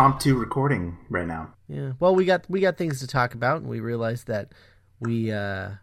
[0.00, 1.52] impromptu recording right now.
[1.68, 1.92] Yeah.
[2.00, 4.52] Well, we got we got things to talk about, and we realized that
[4.98, 5.74] we, uh, uh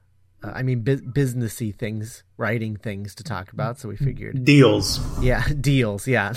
[0.43, 3.77] I mean, bu- businessy things, writing things to talk about.
[3.77, 4.99] So we figured, Deals.
[5.21, 6.33] yeah, deals, yeah.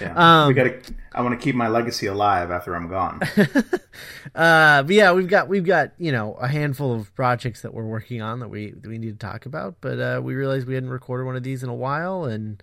[0.00, 0.12] Yeah.
[0.14, 0.80] Um, we gotta.
[1.12, 3.20] I want to keep my legacy alive after I'm gone.
[4.34, 7.86] uh, but yeah, we've got we've got you know a handful of projects that we're
[7.86, 9.80] working on that we that we need to talk about.
[9.80, 12.62] But uh, we realized we hadn't recorded one of these in a while, and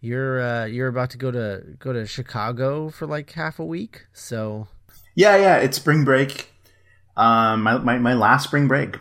[0.00, 4.06] you're uh, you're about to go to go to Chicago for like half a week.
[4.12, 4.68] So
[5.14, 5.56] yeah, yeah.
[5.58, 6.50] It's spring break.
[7.16, 8.96] Um, my my, my last spring break.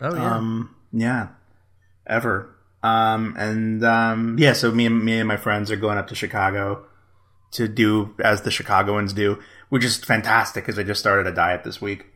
[0.00, 1.28] oh yeah, Um, yeah,
[2.06, 2.48] ever.
[2.82, 4.52] Um, and um, yeah.
[4.54, 6.84] So me and me and my friends are going up to Chicago
[7.52, 11.62] to do as the Chicagoans do, which is fantastic because I just started a diet
[11.64, 12.06] this week.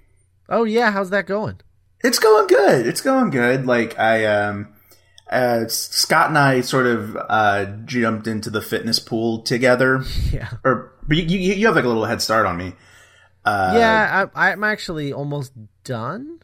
[0.49, 0.91] oh yeah.
[0.91, 1.61] How's that going?
[2.03, 2.87] It's going good.
[2.87, 3.65] It's going good.
[3.67, 4.73] Like I um
[5.31, 10.03] uh Scott and I sort of uh jumped into the fitness pool together.
[10.33, 10.51] Yeah.
[10.65, 12.75] Or but you you, you have like a little head start on me.
[13.45, 15.53] Uh yeah, I, I'm actually almost
[15.85, 16.41] done.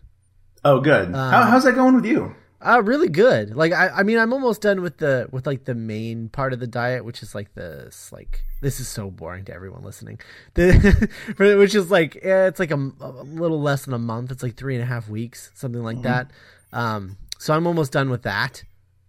[0.64, 1.14] Oh good.
[1.14, 2.34] How, how's that going with you?
[2.64, 3.56] Uh, really good.
[3.56, 6.60] Like I, I mean, I'm almost done with the with like the main part of
[6.60, 8.12] the diet, which is like this.
[8.12, 10.20] Like this is so boring to everyone listening.
[10.54, 11.08] The
[11.58, 14.30] which is like eh, it's like a, a little less than a month.
[14.30, 16.30] It's like three and a half weeks, something like that.
[16.72, 18.62] Um, so I'm almost done with that,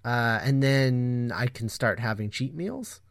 [0.03, 3.01] uh, and then I can start having cheat meals.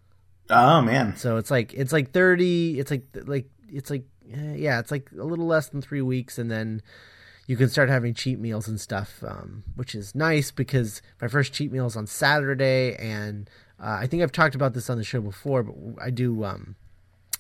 [0.51, 1.17] Oh man.
[1.17, 2.79] So it's like it's like thirty.
[2.79, 6.39] It's like like it's like eh, yeah, it's like a little less than three weeks,
[6.39, 6.83] and then
[7.47, 11.53] you can start having cheat meals and stuff, um, which is nice because my first
[11.53, 13.49] cheat meal is on Saturday, and
[13.81, 16.45] uh, I think I've talked about this on the show before, but I do.
[16.45, 16.77] Um,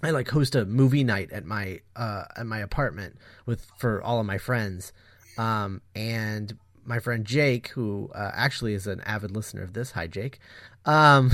[0.02, 4.18] I like host a movie night at my uh, at my apartment with for all
[4.18, 4.92] of my friends,
[5.38, 9.92] um, and my friend Jake, who uh, actually is an avid listener of this.
[9.92, 10.38] Hi, Jake.
[10.84, 11.30] Um,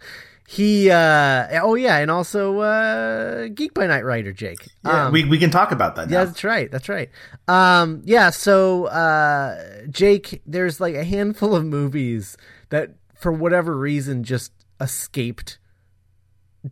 [0.46, 4.68] he uh, oh yeah, and also uh, Geek by Night writer Jake.
[4.84, 6.18] Yeah, Um, we we can talk about that now.
[6.20, 6.70] yeah, that's right.
[6.70, 7.10] That's right.
[7.48, 8.30] Um, yeah.
[8.30, 12.36] So, uh, Jake, there's like a handful of movies
[12.70, 15.58] that, for whatever reason, just escaped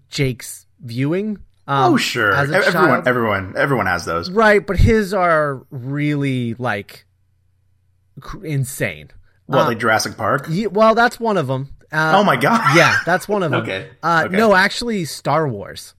[0.09, 1.39] Jake's viewing.
[1.67, 2.33] Um, oh sure.
[2.35, 3.09] everyone child.
[3.09, 4.29] everyone everyone has those.
[4.31, 4.67] right?
[4.67, 7.07] But his are really like
[8.43, 9.11] insane.
[9.53, 10.47] Uh, like Jurassic Park?
[10.49, 11.71] Ye- well, that's one of them.
[11.93, 12.61] Uh, oh my god.
[12.77, 13.63] Yeah, that's one of them.
[13.63, 13.89] Okay.
[14.03, 14.37] Uh, Okay.
[14.37, 15.95] No, actually, Star Wars.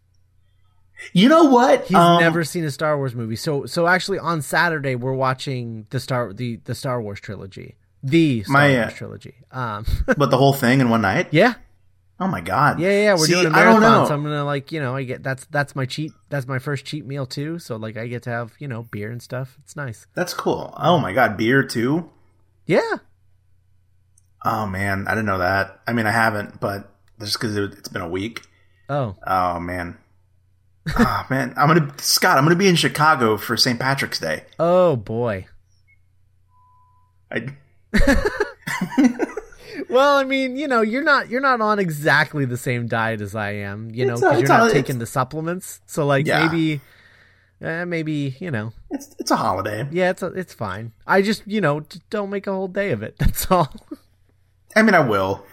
[1.14, 1.86] You know what?
[1.88, 3.36] He's Um, never seen a Star Wars movie.
[3.36, 7.76] So so actually on Saturday we're watching the Star the the Star Wars trilogy.
[8.04, 9.36] The Star My, uh, Wars trilogy.
[9.52, 9.86] Um
[10.18, 11.28] but the whole thing in one night?
[11.32, 11.56] yeah.
[12.22, 12.80] Oh my god.
[12.80, 14.08] Yeah, yeah, yeah, we're See, doing a I don't marathon, know.
[14.08, 16.86] so I'm gonna like, you know, I get that's that's my cheat that's my first
[16.86, 17.58] cheat meal too.
[17.58, 19.58] So like I get to have, you know, beer and stuff.
[19.64, 20.06] It's nice.
[20.14, 20.72] That's cool.
[20.78, 22.12] Oh my god, beer too?
[22.68, 22.98] Yeah.
[24.46, 25.82] Oh man, I didn't know that.
[25.88, 28.42] I mean, I haven't, but just because it, it's been a week.
[28.88, 29.16] Oh.
[29.26, 29.98] Oh man.
[31.00, 32.38] oh man, I'm gonna Scott.
[32.38, 33.80] I'm gonna be in Chicago for St.
[33.80, 34.44] Patrick's Day.
[34.60, 35.48] Oh boy.
[37.32, 37.48] I,
[39.90, 43.36] Well, I mean, you know, you're not you're not on exactly the same diet as
[43.36, 45.82] I am, you know, because uh, you're not uh, taking the supplements.
[45.86, 46.46] So like Yeah.
[46.48, 46.82] maybe
[47.64, 49.88] uh, maybe, you know, it's it's a holiday.
[49.92, 50.94] Yeah, it's it's fine.
[51.06, 53.16] I just you know just don't make a whole day of it.
[53.20, 53.72] That's all.
[54.76, 55.46] I mean, I will,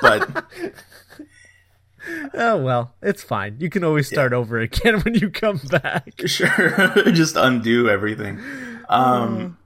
[0.00, 0.44] but
[2.34, 3.56] oh well, it's fine.
[3.60, 6.22] You can always start over again when you come back.
[6.26, 8.40] sure, just undo everything.
[8.88, 9.58] Um,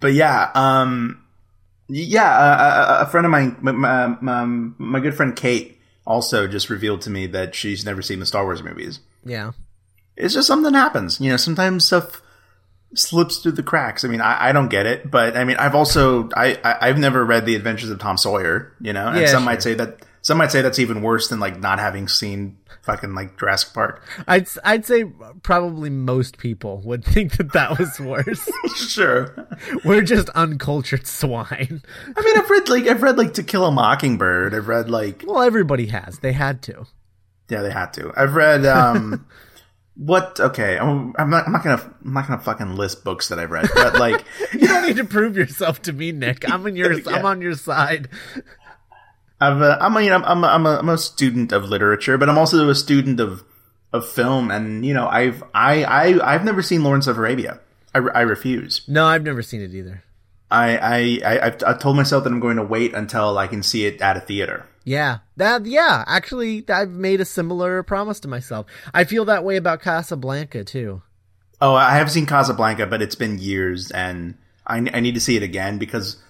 [0.00, 1.21] but yeah, um,
[1.88, 4.44] yeah, uh, a, a friend of mine, my, my, my,
[4.78, 8.44] my good friend Kate, also just revealed to me that she's never seen the Star
[8.44, 9.00] Wars movies.
[9.24, 9.52] Yeah,
[10.16, 11.20] it's just something happens.
[11.20, 12.22] You know, sometimes stuff
[12.94, 14.04] slips through the cracks.
[14.04, 16.98] I mean, I, I don't get it, but I mean, I've also I, I I've
[16.98, 18.72] never read the Adventures of Tom Sawyer.
[18.80, 19.46] You know, and Yeah, some sure.
[19.46, 23.14] might say that some might say that's even worse than like not having seen fucking
[23.14, 24.02] like Jurassic Park.
[24.26, 25.04] I'd I'd say
[25.42, 28.48] probably most people would think that that was worse.
[28.76, 29.48] sure.
[29.84, 31.82] We're just uncultured swine.
[32.16, 34.54] I mean, I've read like I've read like To Kill a Mockingbird.
[34.54, 36.18] I've read like Well, everybody has.
[36.20, 36.86] They had to.
[37.48, 38.12] yeah, they had to.
[38.16, 39.26] I've read um.
[39.94, 40.40] What?
[40.40, 41.44] Okay, I'm, I'm not.
[41.46, 41.94] I'm not gonna.
[42.02, 43.68] I'm not gonna fucking list books that I've read.
[43.74, 46.50] But like, You don't need to prove yourself to me, Nick.
[46.50, 48.08] I'm on your I'm on your side.
[49.42, 52.28] I've uh, I'm a, you know, I'm I'm a I'm a student of literature, but
[52.28, 53.42] I'm also a student of
[53.92, 57.58] of film, and you know, I've I I I've never seen Lawrence of Arabia.
[57.92, 58.82] I, I refuse.
[58.86, 60.04] No, I've never seen it either.
[60.48, 63.64] I I I I've, I've told myself that I'm going to wait until I can
[63.64, 64.66] see it at a theater.
[64.84, 66.04] Yeah, that yeah.
[66.06, 68.66] Actually, I've made a similar promise to myself.
[68.94, 71.02] I feel that way about Casablanca too.
[71.60, 74.36] Oh, I have seen Casablanca, but it's been years, and
[74.66, 76.22] I, I need to see it again because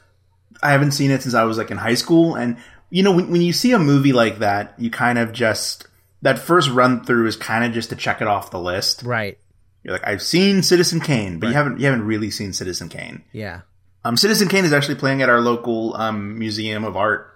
[0.63, 2.35] I haven't seen it since I was like in high school.
[2.35, 2.57] And
[2.93, 5.87] you know, when, when you see a movie like that, you kind of just
[6.21, 9.03] that first run through is kind of just to check it off the list.
[9.03, 9.39] Right.
[9.83, 13.23] You're like, I've seen Citizen Kane, but you haven't you haven't really seen Citizen Kane.
[13.33, 13.63] Yeah.
[14.05, 17.29] Um, Citizen Kane is actually playing at our local um, museum of art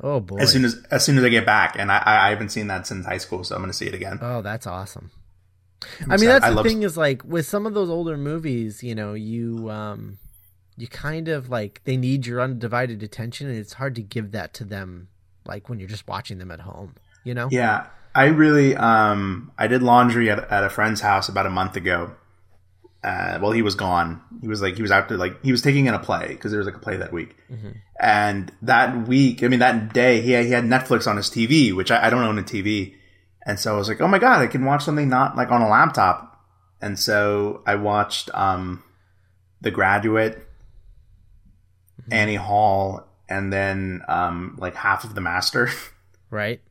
[0.00, 0.38] Oh boy.
[0.38, 2.86] as soon as as soon as I get back, and I I haven't seen that
[2.86, 4.18] since high school, so I'm going to see it again.
[4.20, 5.10] Oh, that's awesome.
[5.82, 6.28] I mean, excited.
[6.28, 9.14] that's I the love- thing is like with some of those older movies, you know,
[9.14, 10.18] you um,
[10.76, 14.54] you kind of like they need your undivided attention, and it's hard to give that
[14.54, 15.08] to them
[15.44, 16.94] like when you're just watching them at home.
[17.24, 17.48] You know?
[17.50, 21.76] Yeah, I really um I did laundry at, at a friend's house about a month
[21.76, 22.12] ago.
[23.04, 24.22] Uh, well, he was gone.
[24.40, 26.52] He was like he was out to like he was taking in a play because
[26.52, 27.36] there was like a play that week,
[27.98, 31.74] and that week, I mean that day, he had, he had Netflix on his TV,
[31.74, 32.94] which I, I don't own a TV,
[33.44, 35.62] and so I was like, oh my god, I can watch something not like on
[35.62, 36.44] a laptop,
[36.80, 38.84] and so I watched um,
[39.62, 40.46] The Graduate,
[42.10, 45.68] Annie Hall, and then um like half of The Master.
[46.30, 46.62] Right.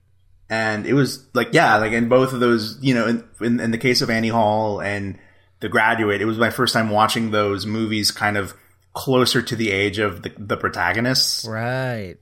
[0.50, 3.70] and it was like yeah like in both of those you know in, in, in
[3.70, 5.20] the case of annie hall and
[5.60, 8.56] the graduate it was my first time watching those movies kind of
[8.94, 12.16] closer to the age of the, the protagonists Right.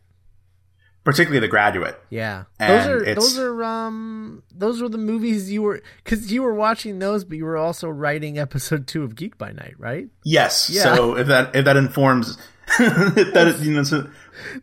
[1.05, 2.43] particularly the graduate Yeah.
[2.59, 6.53] And those are those are um those were the movies you were because you were
[6.53, 10.07] watching those, but you were also writing episode two of Geek by Night, right?
[10.25, 10.83] yes Yeah.
[10.83, 12.37] so if that if that informs
[13.33, 14.09] that is you know so,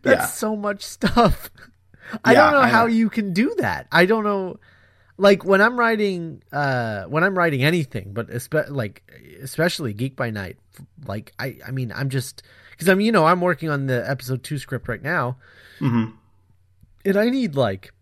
[0.03, 1.49] That's yeah so much stuff.
[2.23, 2.93] I Yeah, don't know I how know.
[2.93, 3.87] you can do that.
[3.91, 4.59] I don't know.
[5.17, 9.01] Like when I'm writing, uh, when I'm writing anything, but espe- like
[9.41, 10.57] especially Geek by Night,
[11.05, 14.43] like I, I mean, I'm just because I'm, you know, I'm working on the episode
[14.43, 15.37] two script right now,
[15.79, 16.13] Mhm.
[17.03, 17.93] and I need like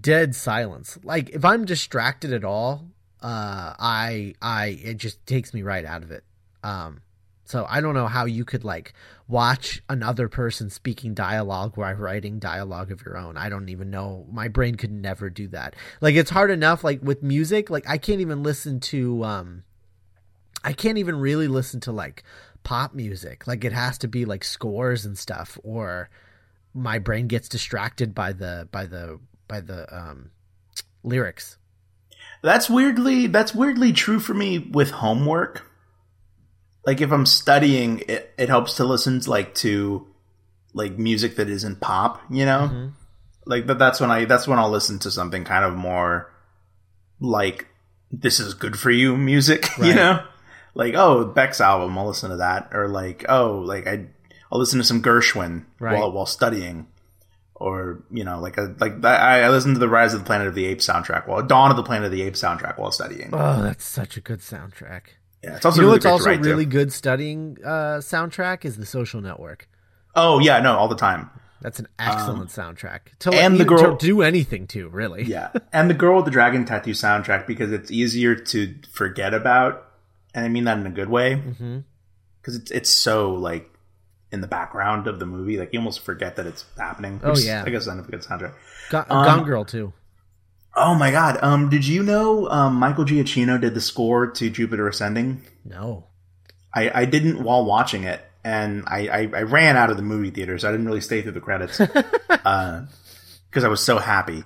[0.00, 0.98] dead silence.
[1.04, 2.88] Like if I'm distracted at all,
[3.22, 6.24] uh, I, I, it just takes me right out of it.
[6.62, 7.02] Um,
[7.44, 8.94] so I don't know how you could like
[9.28, 13.36] watch another person speaking dialogue while writing dialogue of your own.
[13.36, 14.26] I don't even know.
[14.32, 15.76] My brain could never do that.
[16.00, 19.64] Like it's hard enough like with music, like I can't even listen to um
[20.62, 22.24] I can't even really listen to like
[22.62, 23.46] pop music.
[23.46, 26.08] Like it has to be like scores and stuff or
[26.72, 30.30] my brain gets distracted by the by the by the um
[31.02, 31.58] lyrics.
[32.42, 35.70] that's weirdly that's weirdly true for me with homework
[36.86, 40.06] like if i'm studying it, it helps to listen to like to
[40.72, 42.88] like music that isn't pop you know Mm-hmm.
[43.46, 46.30] like but that's when i that's when i'll listen to something kind of more
[47.20, 47.66] like
[48.10, 50.22] this is good for you music you know
[50.74, 54.06] like oh beck's album i'll listen to that or like oh like i
[54.52, 55.98] i'll listen to some gershwin Right.
[55.98, 56.86] while while studying
[57.54, 60.48] or you know like a like i I listened to the rise of the planet
[60.48, 63.30] of the apes soundtrack while dawn of the planet of the apes soundtrack while studying
[63.32, 65.02] Oh, that's such a good soundtrack.
[65.44, 68.76] Yeah it's also You know really what's also to really good studying uh, soundtrack is
[68.76, 69.68] the Social Network.
[70.14, 73.00] oh yeah no all the time That's an excellent soundtrack.
[73.20, 75.24] To Um, and the girl- to do anything to really.
[75.24, 79.72] yeah and the girl with the dragon tattoo soundtrack because it's easier to forget about
[80.34, 81.34] and i mean that in a good way
[82.40, 83.70] because it's it's so like
[84.32, 87.38] in the background of the movie like you almost forget that it's happening Oh, which
[87.40, 87.62] is, yeah.
[87.66, 88.52] i guess not a good soundtrack
[88.90, 89.92] Gu- Um, Gone Girl too.
[90.76, 94.88] Oh my god um did you know um michael giacchino did the score to jupiter
[94.88, 96.06] ascending No.
[96.76, 100.30] I, I didn't while watching it, and I, I, I ran out of the movie
[100.30, 104.42] theater, so I didn't really stay through the credits because I was so happy.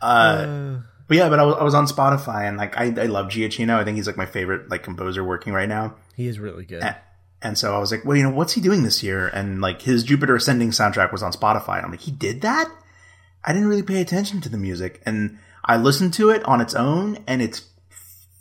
[0.00, 3.26] Uh, but yeah, but I was, I was on Spotify, and like I, I love
[3.26, 3.74] Giacchino.
[3.74, 5.96] I think he's like my favorite like composer working right now.
[6.14, 6.82] He is really good.
[6.82, 6.98] A-
[7.42, 9.26] And so I was like, well, you know, what's he doing this year?
[9.26, 11.76] And like his Jupiter Ascending soundtrack was on Spotify.
[11.78, 12.70] And I'm like, he did that?
[13.44, 15.00] I didn't really pay attention to the music.
[15.06, 15.38] And
[15.68, 17.62] I listened to it on its own, and it's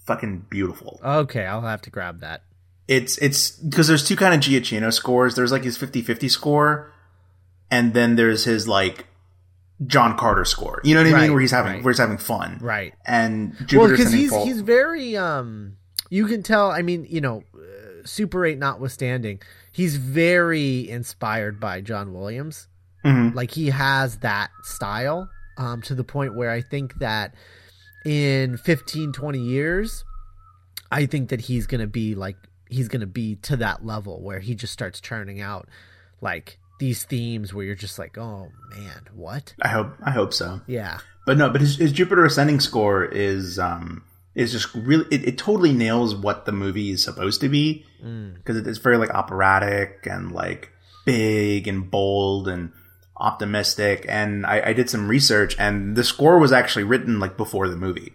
[0.06, 1.00] fucking beautiful.
[1.04, 2.44] Okay, I'll have to grab that.
[2.88, 5.36] it's it's because there's two kind of Giacchino scores.
[5.36, 6.94] There's like his 50-50 score,
[7.70, 9.06] and then there's his like
[9.86, 10.80] John Carter score.
[10.86, 11.32] You know what I Right, mean?
[11.34, 11.84] Where he's having right.
[11.84, 12.60] where he's having fun.
[12.62, 12.94] Right.
[13.06, 15.76] And well, because he's Fall- he's very um.
[16.10, 16.72] You can tell.
[16.72, 17.60] I mean, you know, uh,
[18.06, 19.42] Super Eight notwithstanding,
[19.74, 22.70] he's very inspired by John Williams.
[23.06, 23.36] Mhm.
[23.36, 27.34] Like he has that style um, to the point where I think that
[28.06, 30.04] in 15, 20 years,
[30.92, 32.38] I think that he's gonna be like
[32.70, 35.68] he's gonna be to that level where he just starts churning out
[36.22, 39.54] like these themes where you're just like, oh man, what?
[39.62, 40.62] I hope I hope so.
[40.68, 41.00] Yeah.
[41.26, 44.04] but no, but his, his Jupiter Ascending score is um
[44.36, 47.84] is just really it, it totally nails what the movie is supposed to be
[48.36, 50.72] because it's very like operatic and like
[51.06, 52.72] big and bold and
[53.20, 54.06] optimistic.
[54.08, 57.76] And I, I did some research, and the score was actually written like before the
[57.76, 58.14] movie.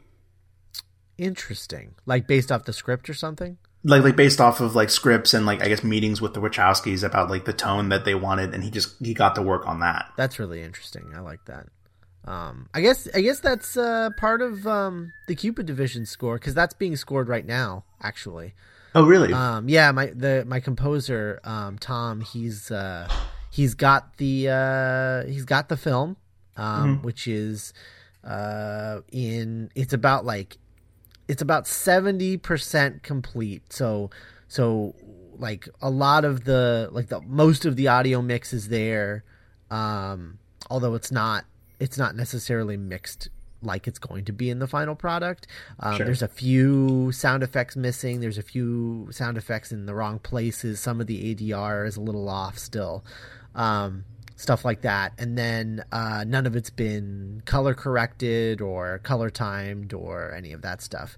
[1.19, 1.95] Interesting.
[2.07, 3.59] Like based off the script or something?
[3.85, 7.03] like like based off of like scripts and like I guess meetings with the Wachowskis
[7.03, 9.81] about like the tone that they wanted, and he just he got to work on
[9.81, 10.11] that.
[10.17, 11.13] That's really interesting.
[11.15, 11.67] I like that.
[12.25, 16.55] Um, I guess I guess that's uh, part of um, the Cupid Division score because
[16.55, 17.85] that's being scored right now.
[18.01, 18.55] Actually,
[18.95, 19.33] Oh, really?
[19.33, 23.09] um, yeah, my the my composer um, Tom, he's uh,
[23.53, 26.17] he's got the uh, he's got the film,
[26.57, 27.73] um, which is
[28.25, 30.57] uh, in it's about like
[31.29, 33.73] it's about 70% complete.
[33.73, 34.11] So
[34.49, 34.95] so
[35.39, 39.25] like a lot of the like the most of the audio mix is there
[39.71, 40.39] um
[40.71, 41.47] although it's not
[41.81, 43.29] it's not necessarily mixed
[43.63, 45.47] like it's going to be in the final product.
[45.81, 46.07] Um, Sure.
[46.07, 48.21] there's a few sound effects missing.
[48.21, 50.81] There's a few sound effects in the wrong places.
[50.81, 53.05] Some of the adr is a little off still
[53.55, 54.05] um,
[54.37, 55.13] stuff like that.
[55.19, 60.63] And then uh, none of it's been color corrected or color timed or any of
[60.63, 61.17] that stuff.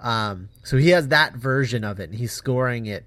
[0.00, 3.04] Um, so he has that version of it, and he's scoring it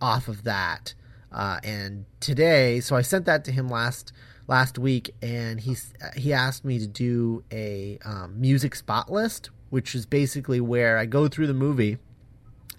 [0.00, 0.94] off of that.
[1.30, 4.12] Uh, and today, so I sent that to him last
[4.48, 5.76] last week, and he
[6.16, 11.06] he asked me to do a um, music spot list, which is basically where I
[11.06, 11.98] go through the movie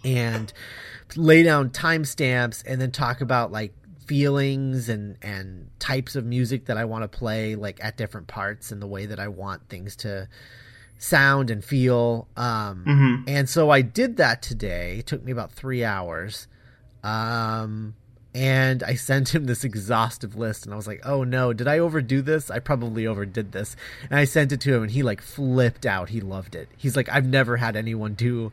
[0.03, 0.51] and
[1.15, 3.73] lay down timestamps and then talk about like
[4.11, 8.69] feelings and and types of music that I want to play like at different parts
[8.69, 10.27] and the way that I want things to
[10.97, 12.83] sound and feel um
[13.25, 16.49] and so I did that today it took me about 3 hours
[17.05, 17.95] um
[18.35, 21.79] and I sent him this exhaustive list and I was like, "Oh no, did I
[21.79, 22.51] overdo this?
[22.51, 23.77] I probably overdid this."
[24.09, 26.09] And I sent it to him and he like flipped out.
[26.09, 26.67] He loved it.
[26.77, 28.51] He's like, "I've never had anyone do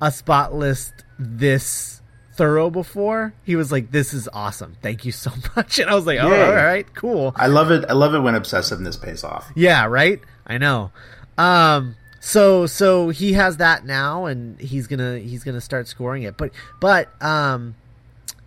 [0.00, 2.01] a spot list this
[2.34, 4.76] thorough before." He was like, "This is awesome.
[4.82, 6.42] Thank you so much." And I was like, "Oh, Yay.
[6.44, 7.84] all right, cool." I love it.
[7.88, 9.50] I love it when obsessiveness pays off.
[9.54, 10.20] Yeah, right?
[10.46, 10.90] I know.
[11.38, 16.36] Um so so he has that now and he's to he's to start scoring it.
[16.36, 17.74] But but um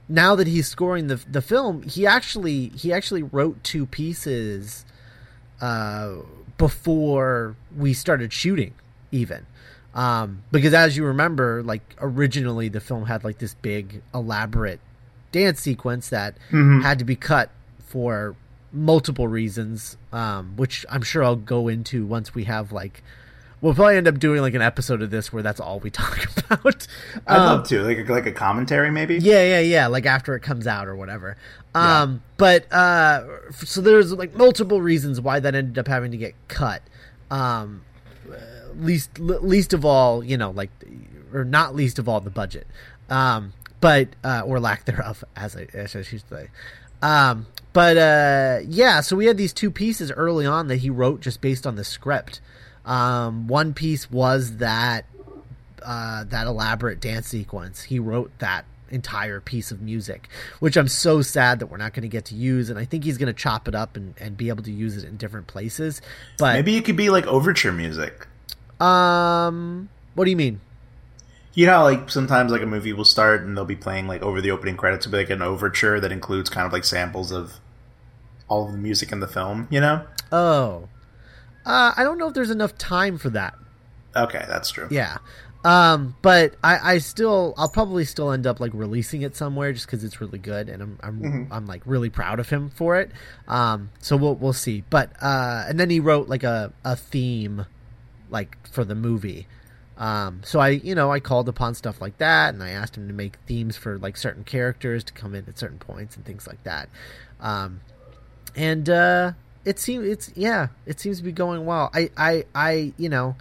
[0.07, 4.85] now that he's scoring the the film, he actually he actually wrote two pieces
[5.61, 6.13] uh
[6.57, 8.73] before we started shooting
[9.11, 9.45] even.
[9.95, 14.79] Um because as you remember, like originally the film had like this big elaborate
[15.31, 16.37] dance sequence that
[16.81, 17.49] had to be cut
[17.79, 18.35] for
[18.73, 23.01] multiple reasons, um, which I'm sure I'll go into once we have like
[23.61, 26.19] we'll probably end up doing like an episode of this where that's all we talk
[26.37, 26.87] about.
[27.25, 29.15] I'd Um, love to like like a commentary maybe.
[29.15, 29.87] yeah, yeah, yeah.
[29.87, 31.37] Like after it comes out or whatever.
[31.73, 36.33] Um, but uh, so there's like multiple reasons why that ended up having to get
[36.49, 36.81] cut.
[37.31, 37.83] Um,
[38.79, 40.69] least least of all, you know, like
[41.33, 42.67] or not least of all the budget.
[43.09, 46.49] Um, but uh, or lack thereof, as I, as I should say.
[47.01, 51.21] Um, but uh, yeah, so we had these two pieces early on that he wrote
[51.21, 52.41] just based on the script.
[52.85, 55.05] Um, one piece was that
[55.83, 57.83] uh, that elaborate dance sequence.
[57.83, 60.29] He wrote that entire piece of music,
[60.59, 62.69] which I'm so sad that we're not going to get to use.
[62.69, 64.97] And I think he's going to chop it up and, and be able to use
[64.97, 66.01] it in different places.
[66.37, 68.27] But Maybe it could be like overture music.
[68.79, 70.61] Um, what do you mean?
[71.53, 74.21] You know, how, like sometimes like a movie will start and they'll be playing like
[74.21, 77.31] over the opening credits will be like an overture that includes kind of like samples
[77.31, 77.53] of
[78.47, 79.67] all of the music in the film.
[79.71, 80.05] You know?
[80.31, 80.89] Oh,
[81.65, 83.55] uh, I don't know if there's enough time for that.
[84.15, 84.87] Okay, that's true.
[84.91, 85.17] Yeah.
[85.65, 89.87] Um, but I, I still, I'll probably still end up like releasing it somewhere just
[89.87, 93.09] because it's really good, and I'm, I'm, I'm like really proud of him for it.
[93.47, 94.83] Um, so we'll, we'll see.
[94.89, 97.65] But uh, and then he wrote like a, a theme,
[98.29, 99.47] like for the movie.
[99.97, 103.07] Um, so I, you know, I called upon stuff like that, and I asked him
[103.07, 106.47] to make themes for like certain characters to come in at certain points and things
[106.47, 106.89] like that.
[107.39, 107.79] Um,
[108.55, 109.31] and uh,
[109.63, 111.89] it seems it's yeah, it seems to be going well.
[111.93, 113.35] I, I, I, you know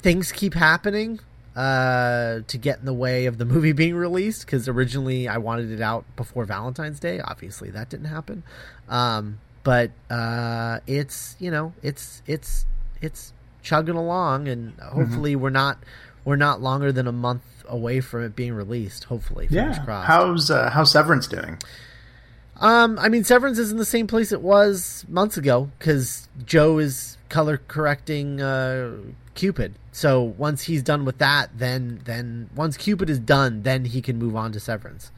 [0.00, 1.20] things keep happening
[1.54, 5.70] uh, to get in the way of the movie being released because originally I wanted
[5.70, 7.20] it out before Valentine's Day.
[7.20, 8.42] Obviously, that didn't happen.
[8.88, 12.64] Um, but uh, it's you know it's it's
[13.00, 15.78] it's chugging along, and hopefully we're not
[16.24, 19.04] we're not longer than a month away from it being released.
[19.04, 19.84] Hopefully, fingers Yeah.
[19.84, 20.06] crossed.
[20.06, 21.58] How's uh, how's Severance doing?
[22.56, 26.78] Um, I mean, Severance is in the same place it was months ago because Joe
[26.78, 28.96] is color correcting uh,
[29.34, 29.74] Cupid.
[29.92, 34.18] So once he's done with that, then then once Cupid is done, then he can
[34.18, 35.10] move on to Severance.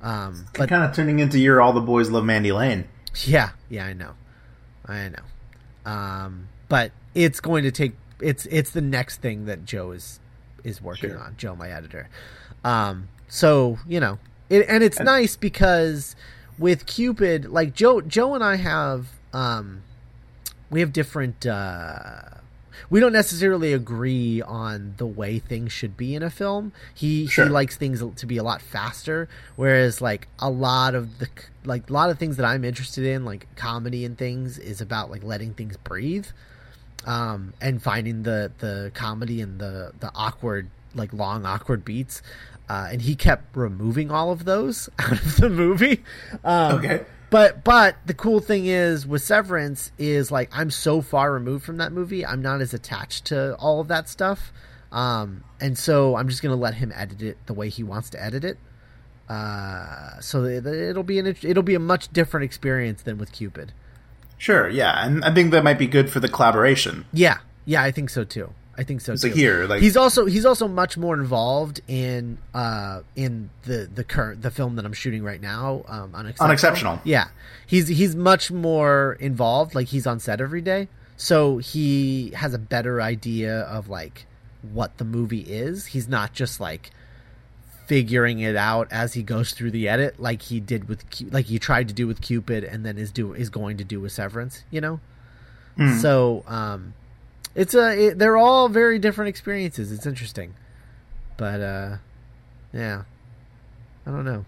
[0.00, 2.86] Um, but kind of turning into your All the Boys Love Mandy Lane.
[3.24, 4.12] yeah, yeah, I know,
[4.86, 5.90] I know.
[5.90, 6.92] Um, but
[7.24, 10.20] it's going to take it's it's the next thing that Joe is
[10.64, 11.18] is working Sure.
[11.18, 11.34] on.
[11.36, 12.08] Joe, my editor.
[12.64, 16.14] Um, so you know, it, and it's nice because
[16.58, 19.82] with Cupid, like Joe, Joe and I have um,
[20.70, 21.44] we have different.
[21.46, 22.20] Uh,
[22.90, 26.72] we don't necessarily agree on the way things should be in a film.
[26.94, 27.44] He Sure.
[27.46, 31.28] he likes things to be a lot faster, whereas like a lot of the
[31.64, 35.10] like a lot of things that I'm interested in, like comedy and things, is about
[35.10, 36.26] like letting things breathe,
[37.08, 42.22] um, and finding the the comedy and the the awkward like long awkward beats.
[42.68, 46.04] Uh, and he kept removing all of those out of the movie.
[46.44, 47.04] Um, Okay.
[47.30, 51.78] but but the cool thing is with Severance is like I'm so far removed from
[51.78, 52.26] that movie.
[52.26, 54.52] I'm not as attached to all of that stuff.
[54.92, 58.22] Um, and so I'm just gonna let him edit it the way he wants to
[58.22, 58.58] edit it.
[59.30, 63.72] Uh, so it, it'll be an it'll be a much different experience than with Cupid.
[64.38, 67.04] Sure, yeah, and I think that might be good for the collaboration.
[67.12, 68.52] Yeah, yeah, I think so too.
[68.76, 69.30] I think so It's too.
[69.30, 74.42] here, like he's also he's also much more involved in uh in the the current
[74.42, 76.44] the film that I'm shooting right now um unexceptional.
[76.48, 77.00] Unexceptional.
[77.02, 77.26] Yeah.
[77.66, 80.86] He's he's much more involved like he's on set every day.
[81.16, 84.26] So he has a better idea of like
[84.62, 85.86] what the movie is.
[85.86, 86.90] He's not just like
[87.88, 91.02] figuring it out as he goes through the edit like he did with
[91.32, 93.98] like he tried to do with Cupid and then is do is going to do
[93.98, 95.00] with Severance, you know?
[96.00, 96.92] So um
[97.54, 99.90] it's a it, they're all very different experiences.
[99.90, 100.54] It's interesting,
[101.36, 101.96] but uh,
[102.72, 103.02] yeah,
[104.06, 104.44] I don't know.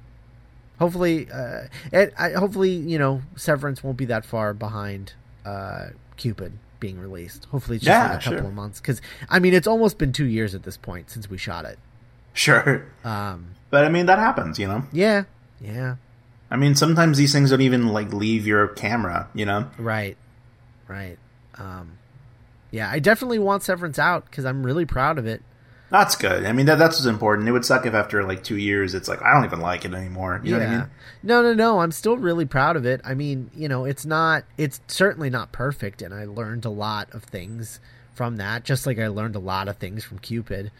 [0.78, 6.52] Hopefully, uh, it, I, hopefully you know Severance won't be that far behind uh, Cupid
[6.78, 7.46] being released.
[7.46, 8.48] Hopefully, it's just Yeah, like a couple sure.
[8.48, 11.38] of months because I mean it's almost been two years at this point since we
[11.38, 11.78] shot it.
[12.32, 14.84] Sure, Um, but I mean that happens, you know.
[14.92, 15.24] yeah,
[15.60, 15.96] yeah,
[16.50, 19.68] I mean sometimes these things don't even like leave your camera, you know.
[19.78, 20.16] right,
[20.88, 21.18] right.
[21.58, 21.98] Um,
[22.70, 25.42] yeah, I definitely want Severance out because I'm really proud of it.
[25.90, 26.46] That's good.
[26.46, 27.48] I mean that that's what's important.
[27.48, 29.92] It would suck if after like two years it's like I don't even like it
[29.92, 30.40] anymore.
[30.44, 30.86] You know what I mean?
[31.24, 31.80] No, no, no.
[31.80, 33.00] I'm still really proud of it.
[33.04, 37.12] I mean, you know, it's not, it's certainly not perfect, and I learned a lot
[37.12, 37.80] of things
[38.14, 40.70] from that, just like I learned a lot of things from Cupid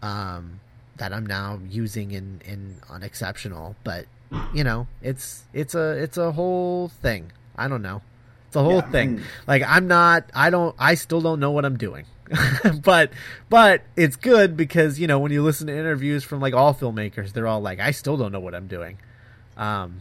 [0.00, 0.60] um,
[0.96, 3.76] that I'm now using in, in Unexceptional.
[3.84, 4.06] But,
[4.54, 7.32] you know, it's, it's a, it's a whole thing.
[7.56, 8.02] I don't know.
[8.48, 9.14] It's a whole Yeah, I thing.
[9.16, 12.04] mean- like, I'm not, I don't, I still don't know what I'm doing.
[12.82, 13.10] but
[13.50, 17.34] but it's good because you know when you listen to interviews from like all filmmakers
[17.34, 18.96] they're all like i still don't know what i'm doing
[19.58, 20.00] um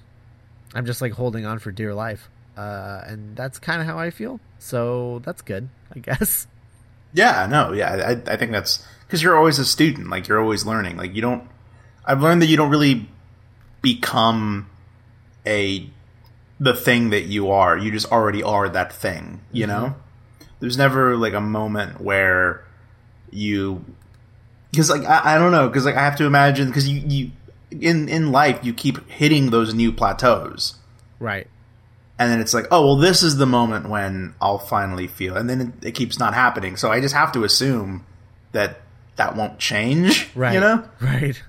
[0.73, 4.09] i'm just like holding on for dear life uh and that's kind of how i
[4.09, 6.47] feel so that's good i guess
[7.11, 10.09] Yeah, no, yeah, I, I think that's because you're always a student.
[10.09, 10.95] Like you're always learning.
[10.95, 11.43] Like you don't.
[12.05, 13.09] I've learned that you don't really
[13.81, 14.69] become
[15.45, 15.89] a
[16.61, 17.77] the thing that you are.
[17.77, 19.41] You just already are that thing.
[19.51, 19.95] You know.
[20.39, 20.45] Mm-hmm.
[20.61, 22.65] There's never like a moment where
[23.31, 23.83] you
[24.71, 27.31] because like I, I don't know because like I have to imagine because you you
[27.81, 30.75] in in life you keep hitting those new plateaus
[31.19, 31.47] right
[32.19, 35.49] and then it's like, oh well, this is the moment when I'll finally feel, and
[35.49, 36.77] then it, it keeps not happening.
[36.77, 38.05] So I just have to assume
[38.51, 38.81] that
[39.21, 41.41] that won't change, right You know, right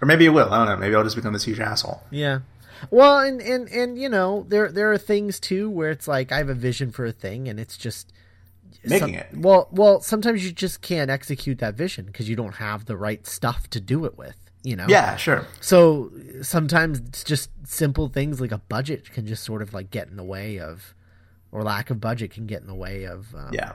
[0.00, 0.52] or maybe it will.
[0.52, 0.76] I don't know.
[0.76, 2.02] Maybe I'll just become this huge asshole.
[2.10, 2.40] Yeah.
[2.90, 6.38] Well, and, and and you know, there there are things too where it's like I
[6.38, 8.12] have a vision for a thing and it's just
[8.84, 9.26] Making some- it.
[9.34, 13.26] Well, well, sometimes you just can't execute that vision because you don't have the right
[13.26, 14.86] stuff to do it with, you know.
[14.88, 15.46] Yeah, sure.
[15.60, 16.10] So
[16.42, 20.16] sometimes it's just simple things like a budget can just sort of like get in
[20.16, 20.94] the way of
[21.50, 23.72] or lack of budget can get in the way of um, Yeah,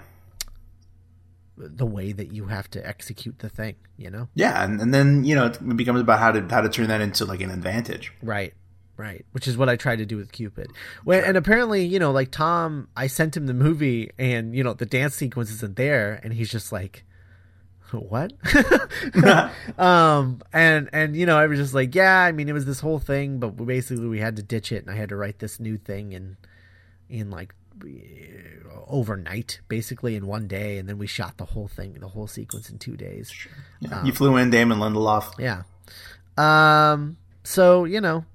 [1.59, 4.29] the way that you have to execute the thing, you know.
[4.33, 7.01] yeah, and, and then you know it becomes about how to how to turn that
[7.01, 8.13] into like an advantage.
[8.21, 8.53] Right.
[8.95, 9.25] Right.
[9.31, 10.71] Which is what I tried to do with Cupid.
[11.05, 14.73] When, And apparently, you know, like Tom, I sent him the movie and, you know,
[14.73, 16.19] the dance sequence isn't there.
[16.21, 17.05] And he's just like,
[17.93, 18.33] what?
[19.79, 22.81] um, and, and, you know, I was just like, yeah, I mean, it was this
[22.81, 25.61] whole thing, but basically we had to ditch it and I had to write this
[25.61, 26.35] new thing and
[27.07, 27.55] in like
[28.87, 30.77] overnight, basically in one day.
[30.77, 33.31] And then we shot the whole thing, the whole sequence in two days.
[33.79, 34.03] Yeah.
[34.03, 35.33] you flew in Damon Lindelof.
[35.39, 35.63] Yeah.
[36.37, 37.17] Um.
[37.43, 38.25] So you know,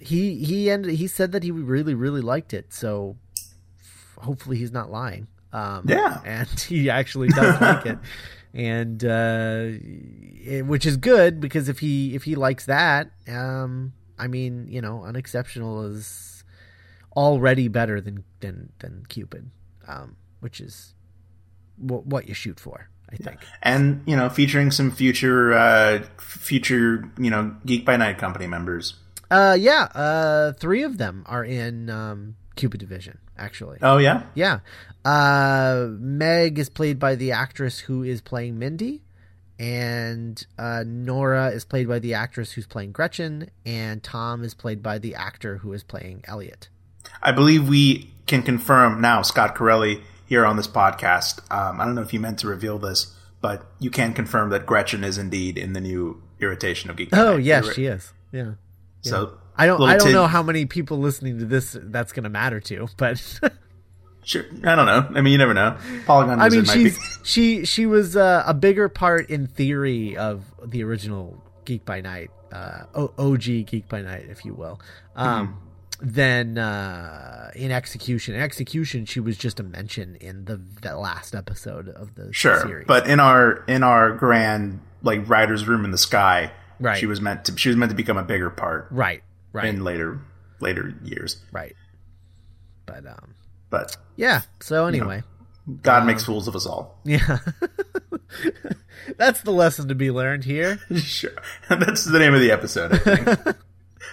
[0.00, 0.94] he he ended.
[0.94, 2.72] He said that he really really liked it.
[2.72, 3.16] So
[4.18, 5.26] hopefully he's not lying.
[5.52, 6.20] Um, Yeah.
[6.24, 7.98] And he actually does like it,
[8.54, 9.64] and uh,
[10.44, 14.80] it, which is good because if he if he likes that, um, I mean, you
[14.80, 16.35] know, unexceptional is
[17.16, 19.50] already better than than than Cupid,
[19.88, 20.94] um, which is
[21.84, 22.88] w- what you shoot for.
[23.08, 23.38] I think.
[23.62, 28.94] and you know featuring some future uh future you know geek by night company members
[29.30, 29.84] Uh, yeah.
[29.94, 33.78] Uh, three of them are in um, Cupid Division, actually.
[33.82, 34.22] Oh yeah.
[34.34, 34.58] Yeah.
[35.04, 39.02] Uh, Meg is played by the actress who is playing Mindy,
[39.58, 44.82] and uh, Nora is played by the actress who's playing Gretchen, and Tom is played
[44.82, 46.68] by the actor who is playing Elliot.
[47.22, 51.40] I believe we can confirm now, Scott Corelli here on this podcast.
[51.52, 54.66] Um, I don't know if you meant to reveal this, but you can confirm that
[54.66, 57.10] Gretchen is indeed in the new Irritation of Geek.
[57.12, 57.44] Oh Night.
[57.44, 58.12] yes, she is.
[58.32, 58.52] Yeah.
[59.02, 59.80] So I don't.
[59.82, 62.88] I don't tid- know how many people listening to this that's going to matter to,
[62.96, 63.40] but
[64.24, 65.06] Sure, I don't know.
[65.14, 65.78] I mean, you never know.
[66.04, 66.40] Polygon.
[66.40, 70.16] I mean, Wizard might be- she's she she was uh, a bigger part in theory
[70.16, 72.82] of the original Geek by Night, uh,
[73.16, 74.80] OG Geek by Night, if you will.
[75.14, 75.60] Um,
[76.00, 78.34] Than uh, in execution.
[78.34, 82.60] In execution, she was just a mention in the that last episode of the sure,
[82.60, 82.86] series.
[82.86, 86.98] but in our in our grand like writer's room in the sky, Right.
[86.98, 87.56] She was meant to.
[87.56, 90.20] She was meant to become a bigger part right, right, in later
[90.60, 91.38] later years.
[91.52, 91.74] right.
[92.84, 93.34] But um,
[93.70, 94.42] But yeah.
[94.60, 95.22] So anyway,
[95.82, 97.00] God makes fools of us all.
[97.04, 97.38] yeah.
[99.16, 100.80] That's the lesson to be learned here.
[100.96, 101.30] Sure.
[101.68, 103.56] That's the name of the episode, I think.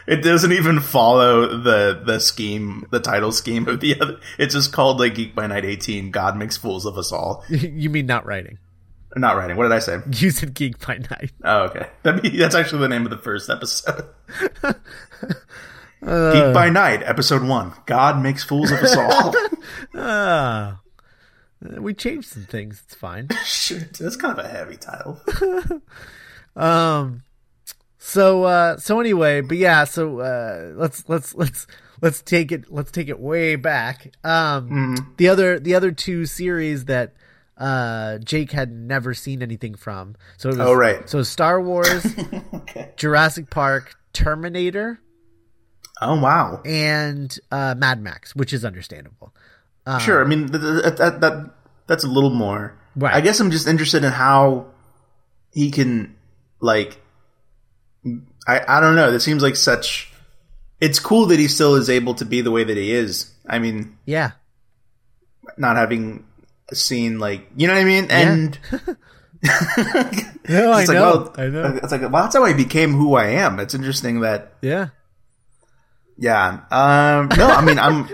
[0.07, 4.19] It doesn't even follow the the scheme, the title scheme of the other.
[4.37, 7.43] It's just called like Geek by Night 18, God makes fools of us all.
[7.49, 8.59] you mean not writing?
[9.15, 9.57] Not writing.
[9.57, 9.99] What did I say?
[10.07, 11.31] You said Geek by Night.
[11.43, 11.87] Oh, okay.
[12.21, 14.05] Be, that's actually the name of the first episode.
[14.63, 14.73] Uh.
[16.33, 17.73] Geek by Night, episode one.
[17.85, 19.33] God makes fools of us all.
[19.95, 20.81] Ah,
[21.61, 22.81] we changed some things.
[22.85, 23.29] It's fine.
[23.45, 25.21] Shit, that's kind of a heavy title.
[26.55, 27.23] Um,
[28.05, 31.67] so uh, so anyway, but yeah, so uh, let's let's let's
[32.01, 34.13] let's take it let's take it way back.
[34.25, 37.13] Um, the other the other two series that
[37.57, 40.15] uh Jake had never seen anything from.
[40.37, 41.07] So it was, Oh, right.
[41.09, 42.05] So Star Wars,
[42.53, 42.91] Okay.
[42.97, 44.99] Jurassic Park, Terminator,
[46.01, 46.61] Oh wow.
[46.65, 49.33] and uh, Mad Max, which is understandable.
[49.99, 50.23] Sure.
[50.23, 51.51] I mean, th- th- that, that, that
[51.87, 52.77] that's a little more.
[52.95, 53.13] Right.
[53.13, 54.67] I guess I'm just interested in how
[55.51, 56.15] he can,
[56.61, 57.01] like,
[58.47, 59.11] I I don't know.
[59.11, 60.11] This seems like such.
[60.81, 63.31] It's cool that he still is able to be the way that he is.
[63.47, 64.31] I mean, Yeah,
[65.57, 66.25] not having
[66.73, 68.59] seen like you know what I mean, and
[69.43, 71.79] no, I it's like, know, well, I know.
[71.81, 73.59] It's like, well, that's how I became who I am.
[73.59, 74.89] It's interesting that, Yeah,
[76.17, 76.61] yeah.
[76.71, 78.07] Um, no, I mean, I'm,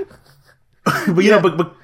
[1.14, 1.76] but you know, but, but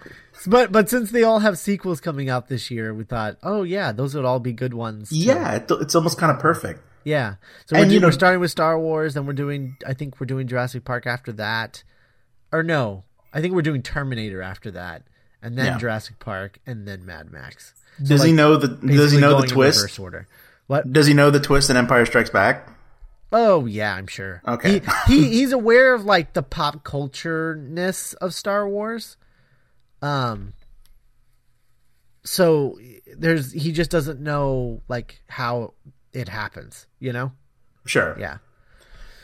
[0.48, 3.92] but but since they all have sequels coming out this year, we thought, oh yeah,
[3.92, 5.12] those would all be good ones.
[5.12, 6.82] yeah, it, it's almost kind of perfect.
[7.06, 7.36] Yeah.
[7.68, 9.78] So we're, And, do- you know- we're starting with Star Wars, then we're doing.
[9.88, 11.84] I think we're doing Jurassic Park after that,
[12.52, 13.06] or no?
[13.34, 15.04] I think we're doing Terminator after that,
[15.42, 15.78] and then Yeah.
[15.78, 17.74] Jurassic Park, and then Mad Max.
[18.00, 19.98] So, Does he know the Does he know the twist?
[20.00, 20.28] order.
[20.68, 20.92] What?
[20.92, 22.70] Does he know the twist in Empire Strikes Back?
[23.32, 24.42] Oh yeah, I'm sure.
[24.48, 24.82] Okay.
[25.08, 29.16] He, he he's aware of like the pop culture ness of Star Wars.
[30.02, 30.54] Um.
[32.24, 32.80] So
[33.18, 35.74] there's he just doesn't know like how
[36.16, 36.88] it happens.
[37.00, 37.32] You know.
[37.86, 38.16] Sure.
[38.20, 38.38] Yeah.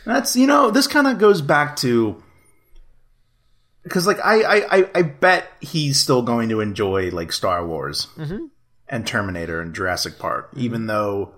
[0.05, 2.21] That's you know this kind of goes back to
[3.83, 8.45] because like I, I I bet he's still going to enjoy like Star Wars mm-hmm.
[8.87, 10.61] and Terminator and Jurassic Park, mm-hmm.
[10.61, 11.33] even though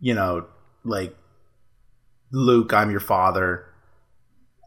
[0.00, 0.46] you know
[0.84, 1.14] like
[2.30, 3.66] Luke, I'm your father,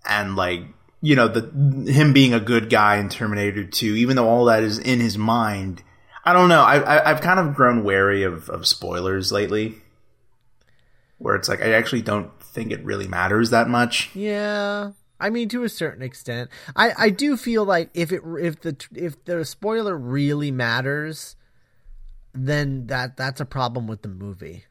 [0.07, 0.61] and like
[1.01, 4.63] you know the him being a good guy in Terminator Two, even though all that
[4.63, 5.83] is in his mind.
[6.23, 6.61] I don't know.
[6.61, 9.81] I, I I've kind of grown wary of of spoilers lately,
[11.21, 14.09] where it's like I actually don't think it really matters that much.
[14.13, 16.49] Yeah, I mean to a certain extent.
[16.75, 21.35] I I do feel like if it if the if the spoiler really matters,
[22.33, 24.65] then that that's a problem with the movie.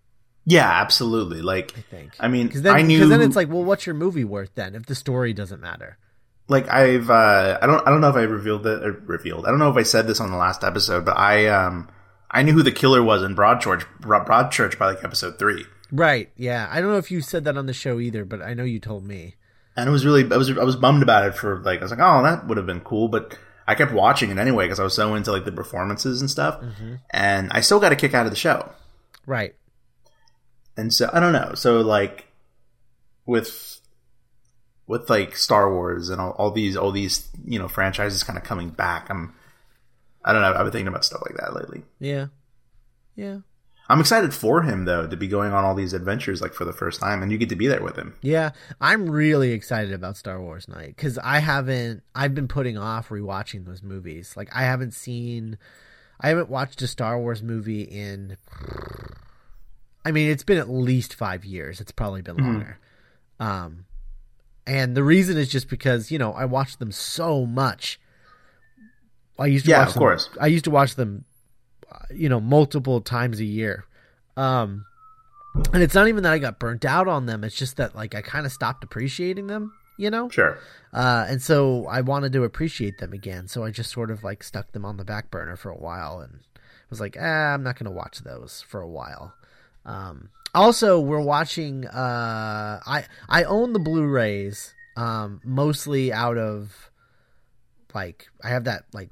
[0.46, 1.42] Yeah, absolutely.
[1.42, 2.12] Like I think.
[2.18, 3.06] I mean, Because then, I knew.
[3.06, 5.98] then it's like, well, what's your movie worth then if the story doesn't matter?
[6.48, 9.46] like I've uh I don't I don't know if I revealed it or revealed.
[9.46, 11.88] I don't know if I said this on the last episode, but I um
[12.28, 15.64] I knew who the killer was in Broadchurch Broadchurch by like episode 3.
[15.92, 16.30] Right?
[16.36, 16.68] Yeah.
[16.70, 18.80] I don't know if you said that on the show either, but I know you
[18.80, 19.34] told me.
[19.76, 21.90] And it was really I was I was bummed about it for like I was
[21.90, 24.84] like, "Oh, that would have been cool," but I kept watching it anyway because I
[24.84, 26.60] was so into like the performances and stuff.
[26.60, 26.96] Mm-hmm.
[27.10, 28.70] And I still got a kick out of the show.
[29.26, 29.54] Right.
[30.76, 31.52] and so I don't know.
[31.54, 32.26] So like
[33.26, 33.80] with
[34.86, 38.44] with like Star Wars and all, all these all these you know franchises kind of
[38.44, 39.34] coming back, I'm
[40.24, 40.52] I don't know.
[40.52, 41.84] I've been thinking about stuff like that lately.
[42.00, 42.26] Yeah.
[43.14, 43.38] Yeah.
[43.90, 46.72] I'm excited for him though to be going on all these adventures like for the
[46.72, 48.14] first time, and you get to be there with him.
[48.22, 48.50] Yeah,
[48.80, 52.02] I'm really excited about Star Wars Night because I haven't.
[52.14, 54.34] I've been putting off rewatching those movies.
[54.36, 55.58] Like I haven't seen.
[56.20, 58.36] I haven't watched a Star Wars movie in.
[60.04, 61.80] I mean, it's been at least five years.
[61.80, 62.78] It's probably been longer.
[63.38, 63.86] Um,
[64.66, 67.98] and the reason is just because you know I watched them so much
[69.38, 70.30] I used to Yeah, watch of them, course.
[70.40, 71.24] I used to watch them,
[72.10, 73.84] you know, multiple times a year.
[74.36, 74.86] Um,
[75.72, 77.44] and it's not even that I got burnt out on them.
[77.44, 80.28] It's just that like I kind of stopped appreciating them, you know.
[80.28, 80.58] Sure.
[80.92, 83.48] Uh, and so I wanted to appreciate them again.
[83.48, 86.20] So I just sort of like stuck them on the back burner for a while
[86.20, 86.40] and
[86.88, 89.34] was like, ah, I'm not going to watch those for a while.
[89.84, 91.86] Um, also, we're watching.
[91.86, 96.90] Uh, I I own the Blu-rays um, mostly out of
[97.94, 99.10] like I have that like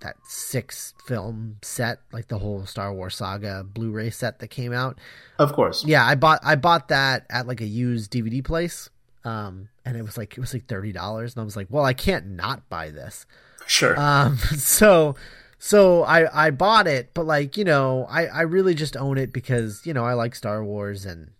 [0.00, 4.98] that six film set, like the whole Star Wars saga Blu-ray set that came out.
[5.38, 5.84] Of course.
[5.84, 8.90] Yeah, I bought I bought that at like a used DVD place.
[9.24, 11.84] Um, and it was like it was like thirty dollars, and I was like, well,
[11.84, 13.26] I can't not buy this.
[13.66, 13.98] Sure.
[13.98, 15.16] Um, so
[15.58, 19.32] so I I bought it, but like you know, I I really just own it
[19.32, 21.30] because you know I like Star Wars and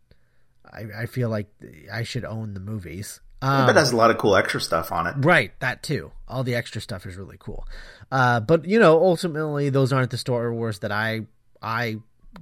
[0.65, 1.49] I I feel like
[1.93, 3.21] I should own the movies.
[3.43, 5.15] Um, but it has a lot of cool extra stuff on it.
[5.19, 6.11] Right, that too.
[6.27, 7.67] All the extra stuff is really cool.
[8.11, 11.23] Uh, but you know, ultimately, those aren't the Star Wars that I
[11.63, 11.97] I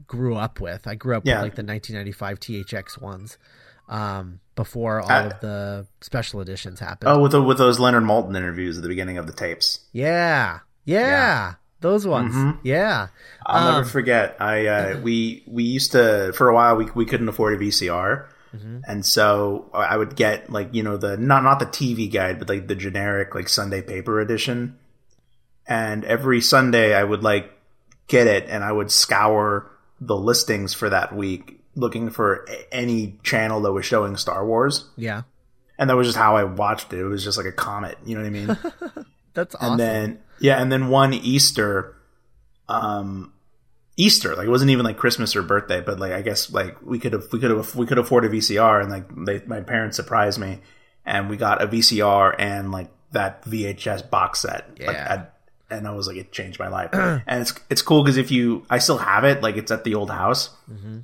[0.06, 0.86] grew up with.
[0.86, 1.36] I grew up Yeah.
[1.42, 3.38] with like the 1995 THX ones
[3.88, 7.10] um, before all Uh, of the special editions happened.
[7.10, 9.80] Oh, with the, with those Leonard Maltin interviews at the beginning of the tapes.
[9.92, 12.34] yeah, yeah, those ones.
[12.34, 12.58] Mm-hmm.
[12.62, 13.08] Yeah,
[13.46, 14.36] I'll Um, never forget.
[14.40, 18.26] I uh, we we used to for a while we we couldn't afford a VCR,
[18.54, 18.78] Mm-hmm.
[18.86, 22.48] and so I would get like you know the not not the TV guide, but
[22.48, 24.78] like the generic like Sunday paper edition.
[25.66, 27.50] And every Sunday I would like
[28.06, 33.60] get it, and I would scour the listings for that week looking for any channel
[33.62, 34.88] that was showing Star Wars.
[34.96, 35.22] yeah.
[35.76, 37.00] And that was just how I watched it.
[37.00, 39.06] It was just like a comet, you know what I mean?
[39.34, 39.72] That's awesome.
[39.72, 41.96] and then yeah, and then one Easter,
[42.68, 43.32] um,
[43.96, 46.98] Easter like it wasn't even like Christmas or birthday, but like I guess like we
[46.98, 49.96] could have we could have we could afford a VCR, and like they, my parents
[49.96, 50.60] surprised me,
[51.06, 54.68] and we got a VCR and like that VHS box set.
[54.70, 55.16] Like, Yeah.
[55.30, 55.30] I-
[55.70, 58.64] and I was like, it changed my life, and it's it's cool because if you,
[58.68, 60.98] I still have it, like it's at the old house, Mm-hmm.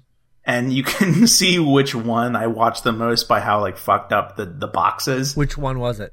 [0.45, 4.37] and you can see which one I watched the most by how like fucked up
[4.37, 5.35] the the box is.
[5.37, 6.13] Which one was it?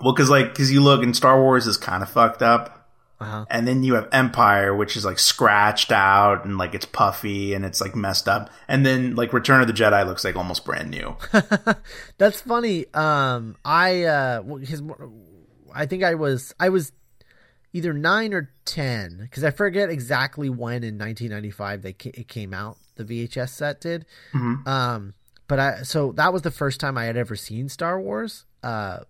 [0.00, 2.81] Well, because like because you look and Star Wars is kind of fucked up,
[3.22, 3.46] Uh-huh.
[3.50, 7.64] and then you have Empire, which is like scratched out and like it's puffy and
[7.64, 10.90] it's like messed up, and then like Return of the Jedi looks like almost brand
[10.90, 11.16] new.
[12.18, 12.86] That's funny.
[12.94, 14.82] Um, I uh, his,
[15.74, 16.92] I think I was I was
[17.72, 22.52] either nine or ten because I forget exactly when in 1995 they ca- it came
[22.52, 22.76] out.
[22.96, 24.04] The VHS set did.
[24.66, 25.14] Um,
[25.48, 28.44] but I so that was the first time I had ever seen Star Wars.
[28.62, 29.00] Uh,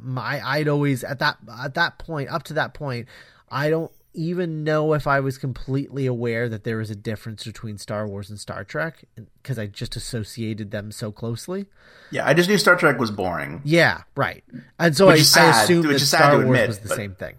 [0.00, 3.06] my I'd always at that at that point up to that point,
[3.52, 7.78] I don't even know if I was completely aware that there was a difference between
[7.78, 9.04] Star Wars and Star Trek
[9.42, 11.66] because I just associated them so closely.
[12.10, 13.60] yeah, I just knew Star Trek was boring.
[13.64, 14.42] Yeah, right.
[14.78, 17.14] And so I, is I assumed that sad Star to Wars was the but- same
[17.14, 17.36] thing.